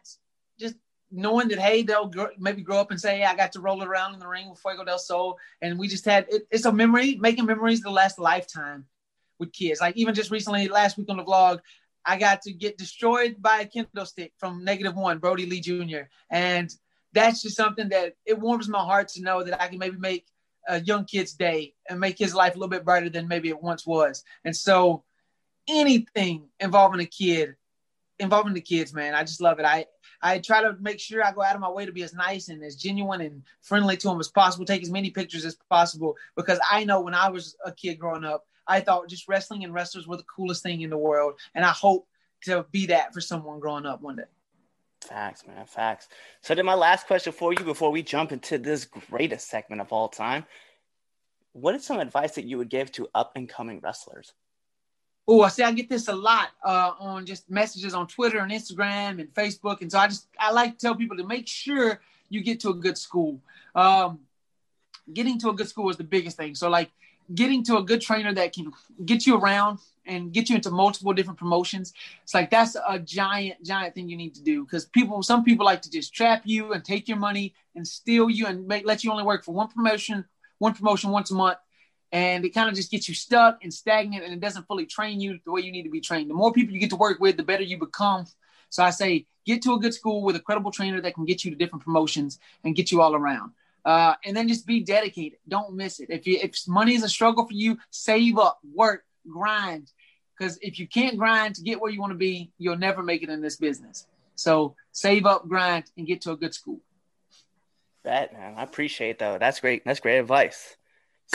just 0.60 0.76
knowing 1.10 1.48
that 1.50 1.60
hey 1.60 1.84
they'll 1.84 2.08
grow, 2.08 2.28
maybe 2.38 2.62
grow 2.62 2.82
up 2.82 2.92
and 2.92 3.00
say 3.00 3.20
hey, 3.20 3.24
I 3.24 3.34
got 3.34 3.54
to 3.54 3.62
roll 3.62 3.82
around 3.82 4.14
in 4.14 4.20
the 4.20 4.28
ring 4.28 4.50
with 4.50 4.60
Fuego 4.60 4.84
del 4.84 5.00
Sol 5.00 5.38
and 5.62 5.80
we 5.80 5.88
just 5.88 6.04
had 6.04 6.26
it, 6.30 6.48
it's 6.52 6.66
a 6.66 6.72
memory 6.72 7.16
making 7.16 7.46
memories 7.46 7.80
that 7.82 7.92
last 7.92 8.20
lifetime 8.20 8.86
with 9.40 9.52
kids 9.52 9.82
like 9.82 9.96
even 9.98 10.14
just 10.14 10.32
recently 10.32 10.68
last 10.68 10.98
week 10.98 11.10
on 11.10 11.18
the 11.18 11.24
vlog 11.24 11.60
I 12.06 12.18
got 12.18 12.42
to 12.44 12.54
get 12.54 12.78
destroyed 12.78 13.36
by 13.40 13.62
a 13.62 13.68
kendo 13.68 14.08
stick 14.08 14.34
from 14.38 14.64
negative 14.64 14.96
one 14.96 15.20
Brodie 15.20 15.46
Lee 15.46 15.60
Jr. 15.60 16.08
and 16.30 16.74
that's 17.14 17.42
just 17.42 17.56
something 17.56 17.90
that 17.90 18.16
it 18.26 18.40
warms 18.40 18.68
my 18.68 18.84
heart 18.84 19.10
to 19.10 19.22
know 19.22 19.44
that 19.44 19.62
I 19.62 19.68
can 19.68 19.80
maybe 19.80 19.98
make 19.98 20.26
a 20.68 20.80
young 20.82 21.06
kid's 21.06 21.34
day 21.34 21.74
and 21.90 22.00
make 22.00 22.18
his 22.18 22.36
life 22.36 22.56
a 22.56 22.58
little 22.58 22.70
bit 22.70 22.86
brighter 22.86 23.10
than 23.10 23.28
maybe 23.28 23.50
it 23.50 23.62
once 23.62 23.86
was 23.86 24.24
and 24.46 24.56
so 24.56 25.04
anything 25.68 26.48
involving 26.60 27.00
a 27.00 27.06
kid 27.06 27.56
involving 28.20 28.54
the 28.54 28.62
kids 28.62 28.94
man 28.94 29.16
I 29.16 29.24
just 29.24 29.42
love 29.42 29.60
it 29.60 29.66
I 29.66 29.86
I 30.22 30.40
try 30.40 30.62
to 30.62 30.76
make 30.80 31.00
sure 31.00 31.26
I 31.26 31.32
go 31.32 31.42
out 31.42 31.56
of 31.56 31.62
my 31.62 31.70
way 31.70 31.86
to 31.86 31.92
be 31.92 32.04
as 32.04 32.14
nice 32.14 32.50
and 32.50 32.64
as 32.64 32.76
genuine 32.76 33.22
and 33.22 33.44
friendly 33.62 33.98
to 33.98 34.08
them 34.08 34.20
as 34.20 34.28
possible, 34.28 34.66
take 34.66 34.84
as 34.84 34.92
many 34.92 35.10
pictures 35.10 35.46
as 35.46 35.56
possible, 35.70 36.16
because 36.36 36.60
I 36.70 36.84
know 36.84 37.02
when 37.02 37.16
I 37.16 37.30
was 37.30 37.56
a 37.66 37.72
kid 37.72 37.96
growing 37.96 38.24
up, 38.24 38.46
I 38.68 38.82
thought 38.82 39.10
just 39.10 39.28
wrestling 39.28 39.64
and 39.64 39.74
wrestlers 39.74 40.08
were 40.08 40.18
the 40.18 40.24
coolest 40.24 40.62
thing 40.62 40.82
in 40.82 40.92
the 40.92 40.98
world. 40.98 41.40
And 41.56 41.66
I 41.66 41.72
hope 41.72 42.08
to 42.44 42.66
be 42.72 42.88
that 42.88 43.14
for 43.14 43.22
someone 43.22 43.60
growing 43.60 43.86
up 43.86 44.02
one 44.02 44.18
day. 44.18 44.24
Facts, 45.08 45.46
man, 45.48 45.66
facts. 45.66 46.08
So 46.42 46.54
then 46.54 46.66
my 46.66 46.76
last 46.76 47.08
question 47.08 47.34
for 47.34 47.54
you 47.54 47.64
before 47.64 47.92
we 47.92 48.04
jump 48.04 48.32
into 48.32 48.58
this 48.58 48.86
greatest 48.86 49.50
segment 49.50 49.82
of 49.82 49.92
all 49.92 50.08
time. 50.08 50.46
What 51.54 51.76
is 51.76 51.86
some 51.86 52.00
advice 52.00 52.36
that 52.36 52.46
you 52.46 52.58
would 52.58 52.70
give 52.70 52.92
to 52.94 53.10
up 53.14 53.34
and 53.36 53.50
coming 53.50 53.80
wrestlers? 53.82 54.34
Oh, 55.28 55.42
I 55.42 55.50
see. 55.50 55.64
I 55.64 55.72
get 55.72 55.90
this 55.90 56.08
a 56.08 56.16
lot 56.16 56.50
uh, 56.64 56.94
on 57.00 57.26
just 57.26 57.50
messages 57.50 57.94
on 57.94 58.08
Twitter 58.08 58.40
and 58.40 58.52
Instagram 58.52 59.20
and 59.20 59.34
Facebook, 59.34 59.82
and 59.82 59.92
so 59.92 60.00
I 60.00 60.08
just 60.08 60.28
I 60.40 60.52
like 60.52 60.78
to 60.78 60.78
tell 60.78 60.96
people 60.96 61.18
to 61.18 61.26
make 61.26 61.48
sure 61.48 62.00
you 62.30 62.42
get 62.42 62.60
to 62.62 62.70
a 62.70 62.74
good 62.74 62.98
school. 62.98 63.40
Um, 63.76 64.20
getting 65.14 65.40
to 65.40 65.50
a 65.50 65.54
good 65.54 65.68
school 65.68 65.90
is 65.90 65.98
the 65.98 66.04
biggest 66.04 66.38
thing. 66.38 66.56
So 66.56 66.70
like 66.70 66.90
getting 67.36 67.64
to 67.66 67.78
a 67.78 67.84
good 67.84 68.02
trainer 68.02 68.34
that 68.34 68.54
can 68.54 68.72
get 69.06 69.26
you 69.26 69.38
around 69.38 69.80
and 70.06 70.34
get 70.34 70.50
you 70.50 70.56
into 70.56 70.72
multiple 70.72 71.14
different 71.14 71.40
promotions. 71.40 71.94
It's 72.24 72.34
like 72.34 72.50
that's 72.50 72.76
a 72.88 73.00
giant, 73.00 73.64
giant 73.64 73.94
thing 73.94 74.10
you 74.10 74.18
need 74.18 74.36
to 74.36 74.42
do 74.42 74.64
because 74.64 74.86
people, 74.86 75.22
some 75.24 75.44
people 75.44 75.66
like 75.66 75.82
to 75.84 75.92
just 75.92 76.14
trap 76.14 76.42
you 76.46 76.74
and 76.74 76.84
take 76.84 77.08
your 77.08 77.18
money 77.18 77.54
and 77.76 77.88
steal 77.88 78.30
you 78.30 78.48
and 78.48 78.68
make 78.68 78.86
let 78.86 79.04
you 79.04 79.12
only 79.12 79.24
work 79.24 79.44
for 79.44 79.54
one 79.54 79.68
promotion, 79.68 80.26
one 80.58 80.74
promotion 80.74 81.12
once 81.12 81.32
a 81.32 81.36
month 81.36 81.58
and 82.12 82.44
it 82.44 82.50
kind 82.50 82.70
of 82.70 82.76
just 82.76 82.92
gets 82.92 83.08
you 83.08 83.16
stuck 83.16 83.64
and 83.64 83.74
stagnant 83.74 84.24
and 84.24 84.34
it 84.34 84.40
doesn't 84.40 84.68
fully 84.68 84.86
train 84.86 85.22
you 85.22 85.40
the 85.46 85.52
way 85.52 85.62
you 85.62 85.72
need 85.72 85.84
to 85.84 85.90
be 85.90 86.02
trained. 86.02 86.30
The 86.30 86.34
more 86.34 86.52
people 86.52 86.74
you 86.74 86.80
get 86.80 86.90
to 86.90 86.98
work 86.98 87.20
with, 87.20 87.38
the 87.38 87.44
better 87.44 87.64
you 87.64 87.78
become. 87.78 88.26
So 88.70 88.84
I 88.84 88.90
say 88.90 89.28
get 89.46 89.62
to 89.64 89.74
a 89.74 89.80
good 89.80 89.94
school 89.94 90.24
with 90.24 90.36
a 90.36 90.40
credible 90.40 90.72
trainer 90.72 91.02
that 91.02 91.16
can 91.16 91.26
get 91.26 91.46
you 91.46 91.52
to 91.52 91.58
different 91.58 91.84
promotions 91.84 92.40
and 92.64 92.76
get 92.76 92.92
you 92.92 93.02
all 93.02 93.16
around. 93.16 93.52
Uh, 93.84 94.14
and 94.26 94.36
then 94.36 94.48
just 94.48 94.68
be 94.68 94.82
dedicated. 94.82 95.40
Don't 95.48 95.76
miss 95.76 96.00
it. 96.00 96.10
If 96.10 96.28
you, 96.28 96.38
if 96.42 96.56
money 96.68 96.94
is 96.94 97.04
a 97.04 97.10
struggle 97.10 97.48
for 97.48 97.54
you, 97.54 97.78
save 97.90 98.38
up, 98.38 98.60
work, 98.76 99.04
grind. 99.28 99.92
Because 100.38 100.58
if 100.62 100.80
you 100.80 100.88
can't 100.88 101.18
grind 101.18 101.56
to 101.56 101.64
get 101.64 101.82
where 101.82 101.92
you 101.92 102.00
want 102.00 102.12
to 102.12 102.18
be, 102.18 102.52
you'll 102.58 102.78
never 102.78 103.02
make 103.04 103.24
it 103.24 103.30
in 103.30 103.42
this 103.42 103.58
business. 103.58 104.06
So 104.36 104.76
save 104.92 105.26
up, 105.26 105.48
grind, 105.48 105.86
and 105.98 106.08
get 106.08 106.22
to 106.22 106.32
a 106.32 106.38
good 106.38 106.54
school. 106.54 106.80
That 108.04 108.34
man, 108.34 108.56
I 108.58 108.64
appreciate 108.64 109.20
though. 109.20 109.38
That's 109.38 109.60
great. 109.60 109.86
That's 109.86 110.00
great 110.00 110.18
advice. 110.18 110.76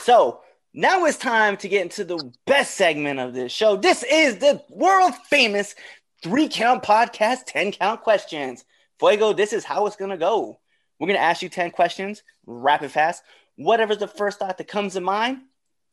So 0.02 0.40
now 0.74 1.04
it's 1.04 1.16
time 1.16 1.56
to 1.58 1.68
get 1.68 1.82
into 1.82 2.04
the 2.04 2.32
best 2.46 2.74
segment 2.74 3.20
of 3.20 3.32
this 3.32 3.52
show. 3.52 3.76
This 3.76 4.02
is 4.02 4.38
the 4.38 4.62
world 4.70 5.14
famous 5.30 5.74
three 6.22 6.48
count 6.48 6.82
podcast, 6.82 7.44
10 7.46 7.72
count 7.72 8.02
questions. 8.02 8.64
Fuego, 8.98 9.32
this 9.32 9.52
is 9.52 9.64
how 9.64 9.86
it's 9.86 9.96
to 9.96 10.16
go. 10.16 10.58
We're 10.98 11.08
going 11.08 11.18
to 11.18 11.24
ask 11.24 11.42
you 11.42 11.48
10 11.48 11.70
questions, 11.70 12.22
rapid 12.46 12.90
fast. 12.90 13.22
Whatever's 13.56 13.98
the 13.98 14.08
first 14.08 14.38
thought 14.38 14.58
that 14.58 14.68
comes 14.68 14.94
to 14.94 15.00
mind, 15.00 15.38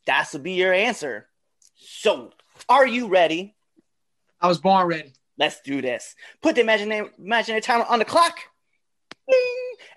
that's 0.06 0.34
will 0.34 0.42
be 0.42 0.54
your 0.54 0.74
answer. 0.74 1.28
So, 1.76 2.32
are 2.70 2.86
you 2.86 3.08
ready? 3.08 3.56
I 4.40 4.48
was 4.48 4.58
born 4.58 4.88
ready. 4.88 5.14
Let's 5.38 5.62
do 5.62 5.82
this. 5.82 6.16
Put 6.42 6.56
the 6.56 6.62
imaginary, 6.62 7.10
imaginary 7.18 7.62
timer 7.62 7.86
on 7.86 8.00
the 8.00 8.06
clock. 8.06 8.38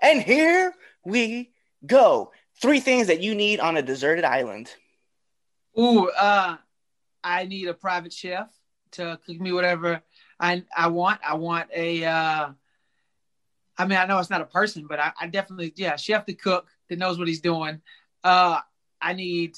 And 0.01 0.23
here 0.23 0.73
we 1.05 1.51
go. 1.85 2.33
Three 2.61 2.81
things 2.81 3.09
that 3.09 3.21
you 3.21 3.35
need 3.35 3.61
on 3.61 3.77
a 3.77 3.83
deserted 3.83 4.25
island. 4.25 4.73
Ooh, 5.79 6.09
uh, 6.09 6.57
I 7.23 7.45
need 7.45 7.69
a 7.69 7.75
private 7.75 8.13
chef 8.13 8.49
to 8.93 9.19
cook 9.27 9.41
me 9.41 9.53
whatever 9.53 10.03
I 10.41 10.65
I 10.75 10.89
want. 10.89 11.21
I 11.25 11.35
want 11.35 11.69
a. 11.75 12.05
Uh, 12.05 12.49
I 13.79 13.87
mean, 13.87 13.99
I 13.99 14.07
know 14.07 14.19
it's 14.19 14.31
not 14.31 14.41
a 14.41 14.47
person, 14.47 14.87
but 14.87 14.99
I, 14.99 15.13
I 15.21 15.27
definitely 15.27 15.73
yeah, 15.77 15.97
chef 15.97 16.25
to 16.27 16.35
cook 16.35 16.67
that 16.89 16.99
knows 16.99 17.19
what 17.19 17.29
he's 17.29 17.41
doing. 17.41 17.81
Uh, 18.25 18.61
I 19.01 19.13
need 19.13 19.57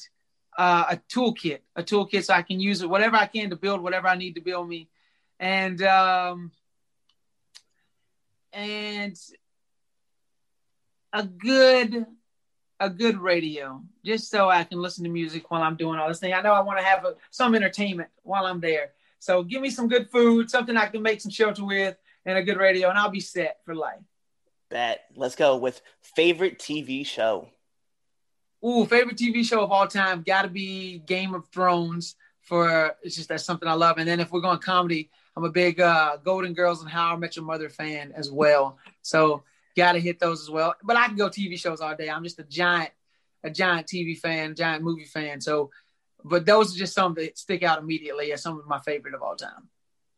uh, 0.57 0.87
a 0.91 0.97
toolkit, 1.13 1.61
a 1.77 1.83
toolkit 1.83 2.25
so 2.25 2.35
I 2.35 2.43
can 2.43 2.61
use 2.61 2.83
it 2.83 2.91
whatever 2.91 3.17
I 3.17 3.27
can 3.27 3.51
to 3.51 3.57
build 3.57 3.81
whatever 3.81 4.09
I 4.09 4.17
need 4.17 4.35
to 4.35 4.41
build 4.41 4.69
me, 4.69 4.89
and 5.39 5.81
um, 5.83 6.51
and 8.53 9.17
a 11.13 11.25
good 11.25 12.07
a 12.81 12.91
good 12.91 13.19
radio 13.19 13.83
just 14.05 14.31
so 14.31 14.49
I 14.49 14.65
can 14.65 14.81
listen 14.81 15.05
to 15.05 15.11
music 15.11 15.51
while 15.51 15.63
I'm 15.63 15.77
doing 15.77 15.99
all 15.99 16.09
this 16.09 16.21
thing. 16.21 16.33
I 16.33 16.43
know 16.43 16.53
I 16.53 16.61
want 16.61 16.79
to 16.79 16.85
have 16.85 17.05
a, 17.05 17.15
some 17.31 17.55
entertainment 17.55 18.11
while 18.23 18.47
I'm 18.47 18.61
there. 18.61 18.93
So 19.19 19.43
give 19.43 19.61
me 19.61 19.71
some 19.71 19.89
good 19.89 20.09
food, 20.11 20.49
something 20.49 20.77
I 20.77 20.87
can 20.87 21.03
make 21.03 21.21
some 21.21 21.33
shelter 21.33 21.65
with, 21.65 21.97
and 22.25 22.39
a 22.39 22.43
good 22.43 22.59
radio, 22.59 22.89
and 22.89 22.99
I'll 22.99 23.11
be 23.11 23.21
set 23.21 23.59
for 23.65 23.75
life. 23.75 24.01
Bet. 24.71 25.01
Let's 25.17 25.35
go 25.35 25.57
with 25.57 25.81
favorite 26.03 26.59
TV 26.59 27.07
show. 27.07 27.49
Ooh, 28.65 28.87
favorite 28.87 29.17
TV 29.17 29.45
show 29.45 29.63
of 29.63 29.71
all 29.71 29.87
time 29.87 30.23
got 30.27 30.43
to 30.43 30.49
be 30.49 30.99
Game 30.99 31.35
of 31.35 31.47
Thrones. 31.49 32.17
For 32.43 32.97
it's 33.03 33.15
just 33.15 33.29
that's 33.29 33.45
something 33.45 33.69
I 33.69 33.75
love. 33.75 33.99
And 33.99 34.09
then 34.09 34.21
if 34.21 34.33
we're 34.33 34.41
going 34.41 34.59
comedy, 34.59 35.11
I'm 35.37 35.45
a 35.45 35.51
big 35.51 35.81
uh, 35.81 36.17
Golden 36.17 36.55
Girls 36.55 36.81
and 36.81 36.91
How 36.91 37.13
I 37.13 37.17
Met 37.17 37.37
Your 37.37 37.45
Mother 37.45 37.69
fan 37.69 38.13
as 38.17 38.31
well. 38.31 38.79
So 39.03 39.45
got 39.77 39.93
to 39.93 40.01
hit 40.01 40.19
those 40.19 40.43
as 40.43 40.51
well. 40.51 40.75
But 40.83 40.97
I 40.97 41.07
can 41.07 41.17
go 41.17 41.29
TV 41.29 41.59
shows 41.59 41.81
all 41.81 41.95
day. 41.95 42.11
I'm 42.11 42.25
just 42.25 42.39
a 42.39 42.45
giant, 42.45 42.91
a 43.45 43.51
giant 43.51 43.87
TV 43.87 44.19
fan, 44.19 44.55
giant 44.55 44.83
movie 44.83 45.05
fan. 45.05 45.41
So, 45.41 45.71
but 46.25 46.47
those 46.47 46.75
are 46.75 46.79
just 46.79 46.95
some 46.95 47.15
that 47.15 47.39
stick 47.39 47.63
out 47.63 47.79
immediately 47.79 48.33
as 48.33 48.43
some 48.43 48.59
of 48.59 48.67
my 48.67 48.81
favorite 48.81 49.15
of 49.15 49.23
all 49.23 49.37
time. 49.37 49.69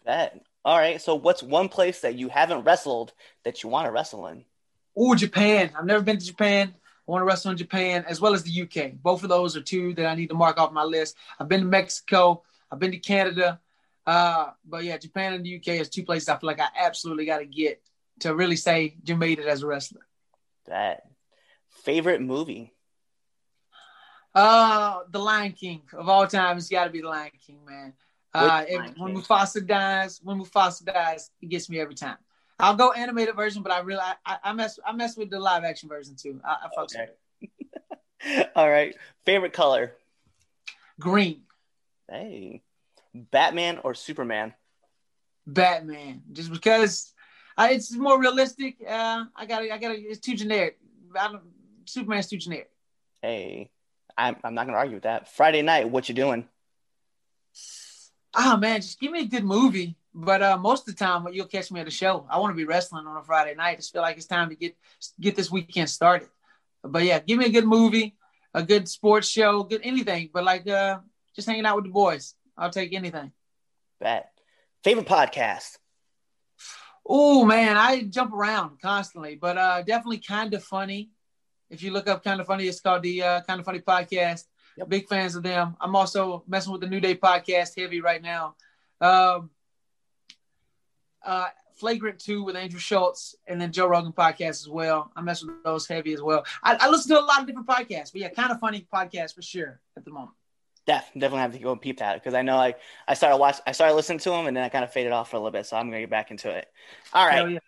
That 0.04 0.40
all 0.64 0.76
right. 0.76 1.00
So, 1.00 1.14
what's 1.14 1.42
one 1.42 1.68
place 1.68 2.00
that 2.00 2.16
you 2.16 2.28
haven't 2.28 2.64
wrestled 2.64 3.12
that 3.44 3.62
you 3.62 3.68
want 3.68 3.86
to 3.86 3.92
wrestle 3.92 4.26
in? 4.26 4.44
Oh, 4.96 5.14
Japan. 5.14 5.70
I've 5.76 5.86
never 5.86 6.02
been 6.02 6.18
to 6.18 6.26
Japan. 6.26 6.74
I 6.76 7.10
want 7.10 7.22
to 7.22 7.26
wrestle 7.26 7.50
in 7.50 7.56
Japan 7.56 8.04
as 8.06 8.20
well 8.20 8.34
as 8.34 8.42
the 8.42 8.62
UK. 8.62 8.92
Both 9.02 9.22
of 9.22 9.30
those 9.30 9.56
are 9.56 9.62
two 9.62 9.94
that 9.94 10.06
I 10.06 10.14
need 10.14 10.28
to 10.28 10.34
mark 10.34 10.58
off 10.58 10.72
my 10.72 10.84
list. 10.84 11.16
I've 11.38 11.48
been 11.48 11.60
to 11.60 11.66
Mexico. 11.66 12.42
I've 12.70 12.78
been 12.78 12.92
to 12.92 12.98
Canada. 12.98 13.58
Uh, 14.06 14.50
but 14.64 14.84
yeah, 14.84 14.96
Japan 14.96 15.32
and 15.32 15.44
the 15.44 15.56
UK 15.56 15.80
is 15.80 15.88
two 15.88 16.04
places 16.04 16.28
I 16.28 16.36
feel 16.36 16.46
like 16.46 16.60
I 16.60 16.68
absolutely 16.76 17.26
got 17.26 17.38
to 17.38 17.46
get 17.46 17.82
to 18.20 18.34
really 18.34 18.56
say 18.56 18.96
you 19.04 19.16
made 19.16 19.38
it 19.38 19.46
as 19.46 19.62
a 19.62 19.66
wrestler. 19.66 20.06
That 20.66 21.02
favorite 21.70 22.20
movie? 22.20 22.72
Uh, 24.34 25.00
The 25.10 25.18
Lion 25.18 25.52
King 25.52 25.82
of 25.92 26.08
all 26.08 26.26
time. 26.26 26.58
It's 26.58 26.68
got 26.68 26.84
to 26.84 26.90
be 26.90 27.00
The 27.00 27.08
Lion 27.08 27.30
King, 27.44 27.60
man. 27.66 27.94
Uh, 28.32 28.64
if, 28.68 28.96
when 28.96 29.14
Mufasa 29.14 29.66
dies, 29.66 30.20
when 30.22 30.40
Mufasa 30.40 30.84
dies, 30.84 31.30
it 31.42 31.49
gets 31.49 31.68
me 31.68 31.80
every 31.80 31.94
time. 31.94 32.16
I'll 32.60 32.76
go 32.76 32.92
animated 32.92 33.34
version, 33.34 33.62
but 33.62 33.72
I 33.72 33.80
really 33.80 34.02
I, 34.25 34.37
I 34.44 34.52
mess 34.52 34.78
I 34.87 34.92
mess 34.92 35.16
with 35.16 35.30
the 35.30 35.40
live 35.40 35.64
action 35.64 35.88
version 35.88 36.14
too. 36.14 36.40
I, 36.44 36.56
I 36.64 36.68
fucks 36.78 36.94
okay. 36.94 37.08
with 37.40 37.50
it. 38.22 38.50
All 38.54 38.70
right. 38.70 38.94
Favorite 39.25 39.52
color? 39.52 39.92
Green. 40.99 41.42
Hey. 42.08 42.62
Batman 43.14 43.78
or 43.82 43.94
Superman? 43.94 44.54
Batman. 45.46 46.22
Just 46.32 46.52
because 46.52 47.12
I, 47.56 47.72
it's 47.72 47.92
more 47.92 48.20
realistic. 48.20 48.76
Uh, 48.87 49.25
I 49.34 49.46
got 49.46 49.62
I 49.62 49.78
got 49.78 49.96
It's 49.96 50.20
too 50.20 50.37
generic. 50.37 50.78
I 51.18 51.28
don't, 51.28 51.42
Superman's 51.87 52.28
too 52.28 52.37
generic. 52.37 52.70
Hey, 53.22 53.70
I'm 54.16 54.37
I'm 54.44 54.54
not 54.54 54.66
gonna 54.66 54.78
argue 54.78 54.96
with 54.96 55.04
that. 55.04 55.28
Friday 55.28 55.62
night, 55.62 55.88
what 55.88 56.08
you 56.08 56.14
doing? 56.14 56.46
Oh 58.34 58.56
man, 58.56 58.80
just 58.80 59.00
give 59.00 59.12
me 59.12 59.22
a 59.22 59.26
good 59.26 59.44
movie. 59.44 59.96
But 60.12 60.42
uh, 60.42 60.58
most 60.58 60.88
of 60.88 60.96
the 60.96 61.04
time, 61.04 61.26
you'll 61.32 61.46
catch 61.46 61.70
me 61.70 61.80
at 61.80 61.87
a 61.87 61.90
show. 61.90 62.26
I 62.28 62.38
want 62.38 62.50
to 62.50 62.56
be 62.56 62.64
wrestling 62.64 63.06
on 63.06 63.16
a 63.16 63.22
Friday 63.22 63.54
night. 63.54 63.72
I 63.72 63.76
just 63.76 63.92
feel 63.92 64.02
like 64.02 64.16
it's 64.16 64.26
time 64.26 64.49
to 64.49 64.56
get 64.56 64.76
get 65.20 65.37
this 65.37 65.50
weekend 65.50 65.88
started. 65.88 66.28
But 66.82 67.04
yeah, 67.04 67.20
give 67.20 67.38
me 67.38 67.46
a 67.46 67.50
good 67.50 67.66
movie, 67.66 68.16
a 68.54 68.62
good 68.62 68.88
sports 68.88 69.28
show, 69.28 69.62
good 69.62 69.82
anything. 69.84 70.30
But 70.32 70.44
like, 70.44 70.66
uh, 70.66 70.99
just 71.37 71.49
hanging 71.49 71.66
out 71.66 71.76
with 71.76 71.84
the 71.84 71.90
boys. 71.90 72.34
I'll 72.56 72.70
take 72.70 72.92
anything. 72.92 73.32
Bet. 74.00 74.32
Favorite 74.82 75.06
podcast? 75.06 75.78
Oh 77.06 77.44
man, 77.44 77.76
I 77.76 78.02
jump 78.02 78.32
around 78.32 78.80
constantly, 78.80 79.34
but 79.34 79.58
uh, 79.58 79.82
definitely 79.82 80.18
kind 80.18 80.54
of 80.54 80.62
funny. 80.62 81.10
If 81.68 81.82
you 81.82 81.92
look 81.92 82.08
up 82.08 82.25
kind 82.25 82.40
of 82.40 82.46
funny, 82.46 82.66
it's 82.66 82.80
called 82.80 83.02
the 83.02 83.22
uh, 83.22 83.40
kind 83.42 83.60
of 83.60 83.66
funny 83.66 83.80
podcast. 83.80 84.44
Yep. 84.80 84.88
Big 84.88 85.08
fans 85.08 85.37
of 85.37 85.42
them. 85.42 85.76
I'm 85.78 85.94
also 85.94 86.42
messing 86.49 86.72
with 86.72 86.80
the 86.80 86.87
New 86.87 87.00
Day 87.00 87.14
podcast 87.14 87.78
heavy 87.78 88.00
right 88.00 88.22
now. 88.22 88.54
Um, 88.99 89.50
uh, 91.22 91.49
Flagrant 91.75 92.18
2 92.18 92.42
with 92.42 92.56
Andrew 92.56 92.80
Schulz 92.80 93.37
and 93.46 93.60
then 93.60 93.72
Joe 93.72 93.87
Rogan 93.87 94.12
podcast 94.12 94.62
as 94.62 94.68
well. 94.70 95.12
I 95.14 95.20
mess 95.20 95.44
with 95.44 95.62
those 95.64 95.87
heavy 95.87 96.14
as 96.14 96.22
well. 96.22 96.46
I, 96.62 96.78
I 96.80 96.88
listen 96.88 97.14
to 97.14 97.20
a 97.20 97.25
lot 97.25 97.40
of 97.40 97.46
different 97.46 97.68
podcasts, 97.68 98.10
but 98.12 98.22
yeah, 98.22 98.30
kind 98.30 98.50
of 98.50 98.58
funny 98.58 98.87
podcast 98.90 99.34
for 99.34 99.42
sure 99.42 99.80
at 99.99 100.06
the 100.06 100.10
moment. 100.10 100.32
Def, 100.87 101.04
definitely 101.12 101.40
have 101.40 101.52
to 101.52 101.58
go 101.58 101.72
and 101.72 101.80
peep 101.80 101.99
that 101.99 102.14
because 102.14 102.32
I 102.32 102.40
know 102.40 102.56
like 102.56 102.78
I 103.06 103.12
started 103.12 103.37
watch 103.37 103.58
I 103.66 103.72
started 103.72 103.94
listening 103.96 104.18
to 104.20 104.30
them 104.30 104.46
and 104.46 104.56
then 104.56 104.64
I 104.64 104.70
kind 104.70 104.82
of 104.82 104.90
faded 104.90 105.12
off 105.12 105.30
for 105.30 105.37
a 105.37 105.40
little 105.40 105.52
bit, 105.52 105.66
so 105.66 105.76
I'm 105.76 105.88
gonna 105.88 106.00
get 106.00 106.10
back 106.10 106.30
into 106.30 106.49
it. 106.49 106.68
All 107.12 107.26
right, 107.26 107.50
yeah. 107.50 107.58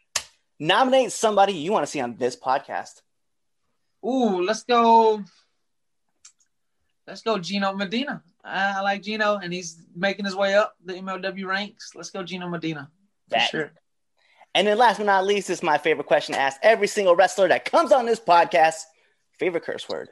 nominate 0.58 1.12
somebody 1.12 1.52
you 1.52 1.72
want 1.72 1.84
to 1.84 1.90
see 1.90 2.00
on 2.00 2.16
this 2.16 2.36
podcast. 2.36 3.02
Ooh, 4.02 4.42
let's 4.42 4.62
go. 4.62 5.22
Let's 7.06 7.22
go, 7.22 7.38
Gino 7.38 7.72
Medina. 7.72 8.22
I, 8.44 8.78
I 8.78 8.80
like 8.80 9.02
Gino, 9.02 9.38
and 9.38 9.52
he's 9.52 9.82
making 9.94 10.24
his 10.24 10.36
way 10.36 10.54
up 10.54 10.74
the 10.84 10.94
MLW 10.94 11.46
ranks. 11.46 11.92
Let's 11.94 12.10
go, 12.10 12.22
Gino 12.22 12.48
Medina. 12.48 12.90
For 13.28 13.34
that. 13.34 13.50
sure. 13.50 13.72
And 14.54 14.66
then 14.66 14.78
last 14.78 14.98
but 14.98 15.06
not 15.06 15.26
least, 15.26 15.48
this 15.48 15.58
is 15.58 15.62
my 15.62 15.78
favorite 15.78 16.06
question 16.06 16.34
to 16.34 16.40
ask 16.40 16.58
every 16.62 16.86
single 16.86 17.16
wrestler 17.16 17.48
that 17.48 17.64
comes 17.64 17.90
on 17.90 18.06
this 18.06 18.20
podcast. 18.20 18.82
Favorite 19.38 19.64
curse 19.64 19.88
word? 19.88 20.10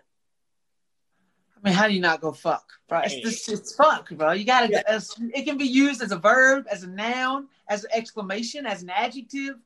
I 1.63 1.69
mean, 1.69 1.77
how 1.77 1.87
do 1.87 1.95
you 1.95 2.01
not 2.01 2.23
go 2.23 2.33
fuck, 2.33 2.65
bro? 2.89 3.01
It's 3.01 3.17
just 3.17 3.49
it's 3.51 3.75
fuck, 3.75 4.11
bro. 4.11 4.33
You 4.33 4.45
gotta. 4.45 4.71
Yeah. 4.71 4.99
it 5.35 5.45
can 5.45 5.59
be 5.59 5.67
used 5.67 6.01
as 6.03 6.11
a 6.11 6.17
verb, 6.17 6.65
as 6.71 6.85
a 6.85 6.89
noun, 6.89 7.49
as 7.69 7.85
an 7.85 7.91
exclamation, 7.93 8.65
as 8.65 8.83
an 8.83 8.89
adjective. 8.89 9.57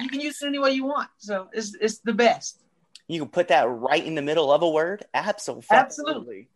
You 0.00 0.08
can 0.08 0.20
use 0.20 0.42
it 0.42 0.46
any 0.46 0.58
way 0.58 0.72
you 0.72 0.84
want. 0.84 1.08
So 1.16 1.48
it's 1.52 1.74
it's 1.80 1.98
the 2.00 2.12
best. 2.12 2.63
You 3.08 3.20
can 3.20 3.28
put 3.28 3.48
that 3.48 3.68
right 3.68 4.04
in 4.04 4.14
the 4.14 4.22
middle 4.22 4.52
of 4.52 4.62
a 4.62 4.68
word. 4.68 5.04
Absolutely. 5.12 5.66
Absolutely. 5.70 6.48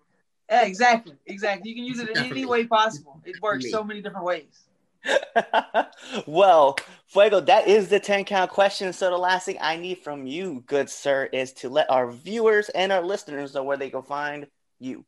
Yeah, 0.50 0.64
exactly. 0.64 1.14
Exactly. 1.26 1.70
You 1.70 1.76
can 1.76 1.84
use 1.84 1.98
it 1.98 2.08
in 2.08 2.16
any 2.16 2.46
way 2.46 2.64
possible. 2.64 3.20
It 3.24 3.36
works 3.42 3.70
so 3.70 3.84
many 3.84 4.00
different 4.00 4.24
ways. 4.24 4.64
well, 6.26 6.76
Fuego, 7.06 7.40
that 7.40 7.68
is 7.68 7.88
the 7.88 8.00
10 8.00 8.24
count 8.24 8.50
question. 8.50 8.92
So 8.92 9.10
the 9.10 9.18
last 9.18 9.46
thing 9.46 9.58
I 9.60 9.76
need 9.76 9.98
from 9.98 10.26
you, 10.26 10.64
good 10.66 10.88
sir, 10.88 11.28
is 11.32 11.52
to 11.54 11.68
let 11.68 11.90
our 11.90 12.10
viewers 12.10 12.68
and 12.70 12.92
our 12.92 13.02
listeners 13.02 13.54
know 13.54 13.62
where 13.62 13.76
they 13.76 13.90
can 13.90 14.02
find 14.02 14.46
you. 14.78 15.04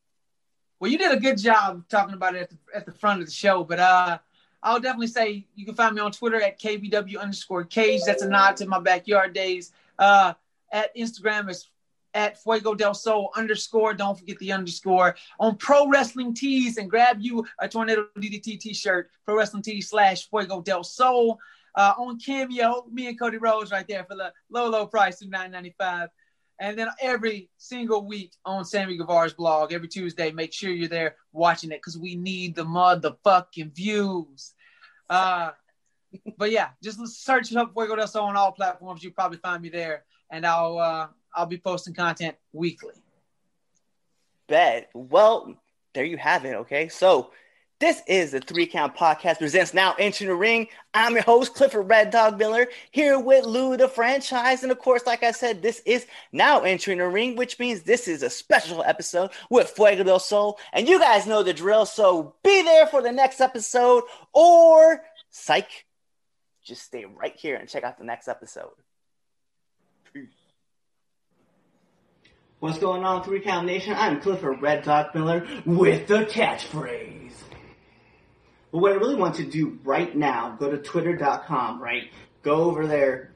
Well, 0.79 0.91
you 0.91 0.99
did 0.99 1.13
a 1.13 1.21
good 1.21 1.39
job 1.39 1.85
talking 1.89 2.15
about 2.15 2.35
it 2.35 2.43
at 2.43 2.51
the, 2.51 2.57
at 2.75 2.87
the 2.87 2.93
front 2.93 3.21
of 3.21 3.27
the 3.27 3.33
show, 3.33 3.65
but 3.65 3.79
uh, 3.79 4.19
I'll 4.63 4.81
definitely 4.81 5.09
say 5.09 5.47
you 5.55 5.67
can 5.67 5.75
find 5.75 5.95
me 5.95 6.01
on 6.01 6.13
Twitter 6.13 6.41
at 6.41 6.59
KBW 6.59 7.19
underscore 7.19 7.65
cage. 7.65 8.03
That's 8.07 8.23
a 8.23 8.29
nod 8.29 8.57
to 8.59 8.67
my 8.67 8.81
backyard 8.81 9.35
days. 9.35 9.73
Uh, 9.99 10.35
at 10.73 10.95
Instagram 10.97 11.51
is 11.51 11.69
at 12.15 12.43
Fuego 12.43 12.75
del 12.75 12.95
Sol 12.95 13.31
underscore. 13.37 13.95
Don't 13.95 14.19
forget 14.19 14.39
the 14.39 14.53
underscore 14.53 15.17
on 15.39 15.57
Pro 15.57 15.89
Wrestling 15.89 16.35
Tees 16.35 16.77
and 16.77 16.91
grab 16.91 17.19
you 17.21 17.47
a 17.61 17.69
Tornado 17.69 18.07
DDT 18.19 18.59
t-shirt. 18.59 19.11
Pro 19.25 19.37
Wrestling 19.37 19.63
Tees 19.63 19.91
slash 19.91 20.29
Fuego 20.29 20.61
del 20.61 20.85
Sol. 20.85 21.39
Uh, 21.77 21.95
on 21.99 22.19
Cameo, 22.19 22.85
me 22.91 23.07
and 23.07 23.19
Cody 23.19 23.37
Rhodes 23.37 23.71
right 23.71 23.87
there 23.87 24.05
for 24.05 24.17
the 24.17 24.33
low, 24.51 24.69
low 24.69 24.89
price 24.89 25.23
of 25.23 25.31
nine 25.31 25.53
ninety 25.53 25.73
five. 25.79 26.09
And 26.59 26.77
then 26.77 26.89
every 27.01 27.49
single 27.57 28.05
week 28.05 28.33
on 28.45 28.65
Sammy 28.65 28.97
Guevara's 28.97 29.33
blog, 29.33 29.73
every 29.73 29.89
Tuesday, 29.89 30.33
make 30.33 30.53
sure 30.53 30.71
you're 30.71 30.89
there 30.89 31.15
watching 31.33 31.71
it 31.71 31.77
because 31.77 31.97
we 31.97 32.17
need 32.17 32.55
the 32.57 32.65
motherfucking 32.65 33.75
views. 33.75 34.53
Uh, 35.09 35.53
but 36.37 36.51
yeah, 36.51 36.71
just 36.83 37.07
search 37.25 37.55
up 37.55 37.73
Fuego 37.73 37.97
del 37.97 38.09
Sol 38.09 38.27
on 38.27 38.37
all 38.37 38.53
platforms. 38.53 39.03
You'll 39.03 39.13
probably 39.13 39.39
find 39.39 39.63
me 39.63 39.69
there, 39.69 40.05
and 40.31 40.47
I'll 40.47 40.79
uh, 40.79 41.09
I'll 41.35 41.47
be 41.47 41.59
posting 41.59 41.95
content 41.95 42.37
weekly. 42.53 42.95
Bet. 44.49 44.91
Well, 44.95 45.55
there 45.95 46.05
you 46.05 46.17
have 46.17 46.45
it. 46.45 46.55
Okay, 46.55 46.89
so 46.89 47.31
this 47.81 48.03
is 48.07 48.33
the 48.33 48.41
Three 48.41 48.67
Count 48.67 48.95
Podcast 48.95 49.39
presents 49.39 49.73
Now 49.73 49.95
Entering 49.99 50.29
the 50.29 50.35
Ring. 50.37 50.69
I'm 50.93 51.15
your 51.15 51.23
host, 51.23 51.55
Clifford 51.55 51.89
Red 51.89 52.11
Dog 52.11 52.39
Miller, 52.39 52.67
here 52.91 53.19
with 53.19 53.47
Lou 53.47 53.77
the 53.79 53.89
franchise. 53.89 54.63
And 54.63 54.71
of 54.71 54.79
course, 54.79 55.07
like 55.07 55.23
I 55.23 55.31
said, 55.31 55.63
this 55.63 55.81
is 55.87 56.07
Now 56.31 56.61
Entering 56.61 56.99
the 56.99 57.09
Ring, 57.09 57.37
which 57.37 57.59
means 57.59 57.83
this 57.83 58.07
is 58.07 58.23
a 58.23 58.29
special 58.29 58.83
episode 58.83 59.31
with 59.49 59.71
Fuego 59.71 60.05
del 60.05 60.19
Sol. 60.19 60.59
And 60.75 60.89
you 60.89 60.99
guys 60.99 61.27
know 61.27 61.43
the 61.43 61.55
drill, 61.55 61.87
so 61.87 62.35
be 62.45 62.61
there 62.63 62.87
for 62.87 63.01
the 63.01 63.13
next 63.13 63.41
episode 63.41 64.03
or 64.35 65.03
psych. 65.31 65.87
Just 66.63 66.83
stay 66.83 67.07
right 67.07 67.35
here 67.35 67.57
and 67.57 67.67
check 67.67 67.83
out 67.83 67.97
the 67.97 68.05
next 68.05 68.29
episode. 68.29 68.73
What's 72.61 72.77
going 72.77 73.05
on, 73.05 73.25
Three 73.25 73.41
Count 73.41 73.67
Nation? 73.67 73.95
I'm 73.97 74.21
Clifford 74.21 74.61
Red 74.61 74.85
Dog 74.85 75.15
Miller 75.15 75.49
with 75.65 76.07
the 76.07 76.27
catchphrase. 76.27 77.33
But 78.71 78.79
what 78.81 78.93
I 78.93 78.97
really 78.97 79.15
want 79.15 79.37
to 79.37 79.45
do 79.45 79.79
right 79.83 80.15
now, 80.15 80.59
go 80.61 80.71
to 80.71 80.77
twitter.com, 80.77 81.83
right? 81.83 82.11
Go 82.43 82.65
over 82.65 82.87
there, 82.87 83.33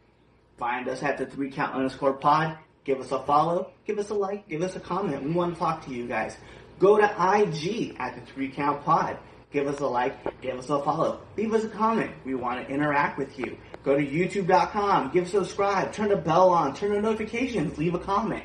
find 0.58 0.90
us 0.90 1.02
at 1.02 1.16
the 1.16 1.24
three 1.24 1.50
count 1.50 1.74
underscore 1.74 2.12
pod, 2.12 2.58
give 2.84 3.00
us 3.00 3.12
a 3.12 3.20
follow, 3.20 3.70
give 3.86 3.98
us 3.98 4.10
a 4.10 4.14
like, 4.14 4.46
give 4.46 4.60
us 4.60 4.76
a 4.76 4.80
comment. 4.80 5.22
We 5.24 5.30
want 5.30 5.54
to 5.54 5.58
talk 5.58 5.86
to 5.86 5.90
you 5.90 6.06
guys. 6.06 6.36
Go 6.78 6.98
to 6.98 7.04
IG 7.04 7.96
at 7.98 8.16
the 8.16 8.30
three 8.30 8.50
count 8.50 8.84
pod. 8.84 9.16
Give 9.52 9.66
us 9.68 9.80
a 9.80 9.86
like, 9.86 10.42
give 10.42 10.58
us 10.58 10.68
a 10.68 10.82
follow, 10.82 11.20
leave 11.38 11.54
us 11.54 11.64
a 11.64 11.68
comment. 11.68 12.10
We 12.26 12.34
want 12.34 12.66
to 12.66 12.74
interact 12.74 13.16
with 13.16 13.38
you. 13.38 13.56
Go 13.84 13.96
to 13.96 14.04
youtube.com, 14.04 15.12
give 15.12 15.28
subscribe, 15.28 15.94
turn 15.94 16.10
the 16.10 16.16
bell 16.16 16.50
on, 16.50 16.74
turn 16.74 16.92
the 16.92 17.00
notifications, 17.00 17.78
leave 17.78 17.94
a 17.94 17.98
comment. 17.98 18.44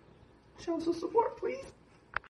Show 0.59 0.79
some 0.79 0.93
support, 0.93 1.37
please. 1.37 1.65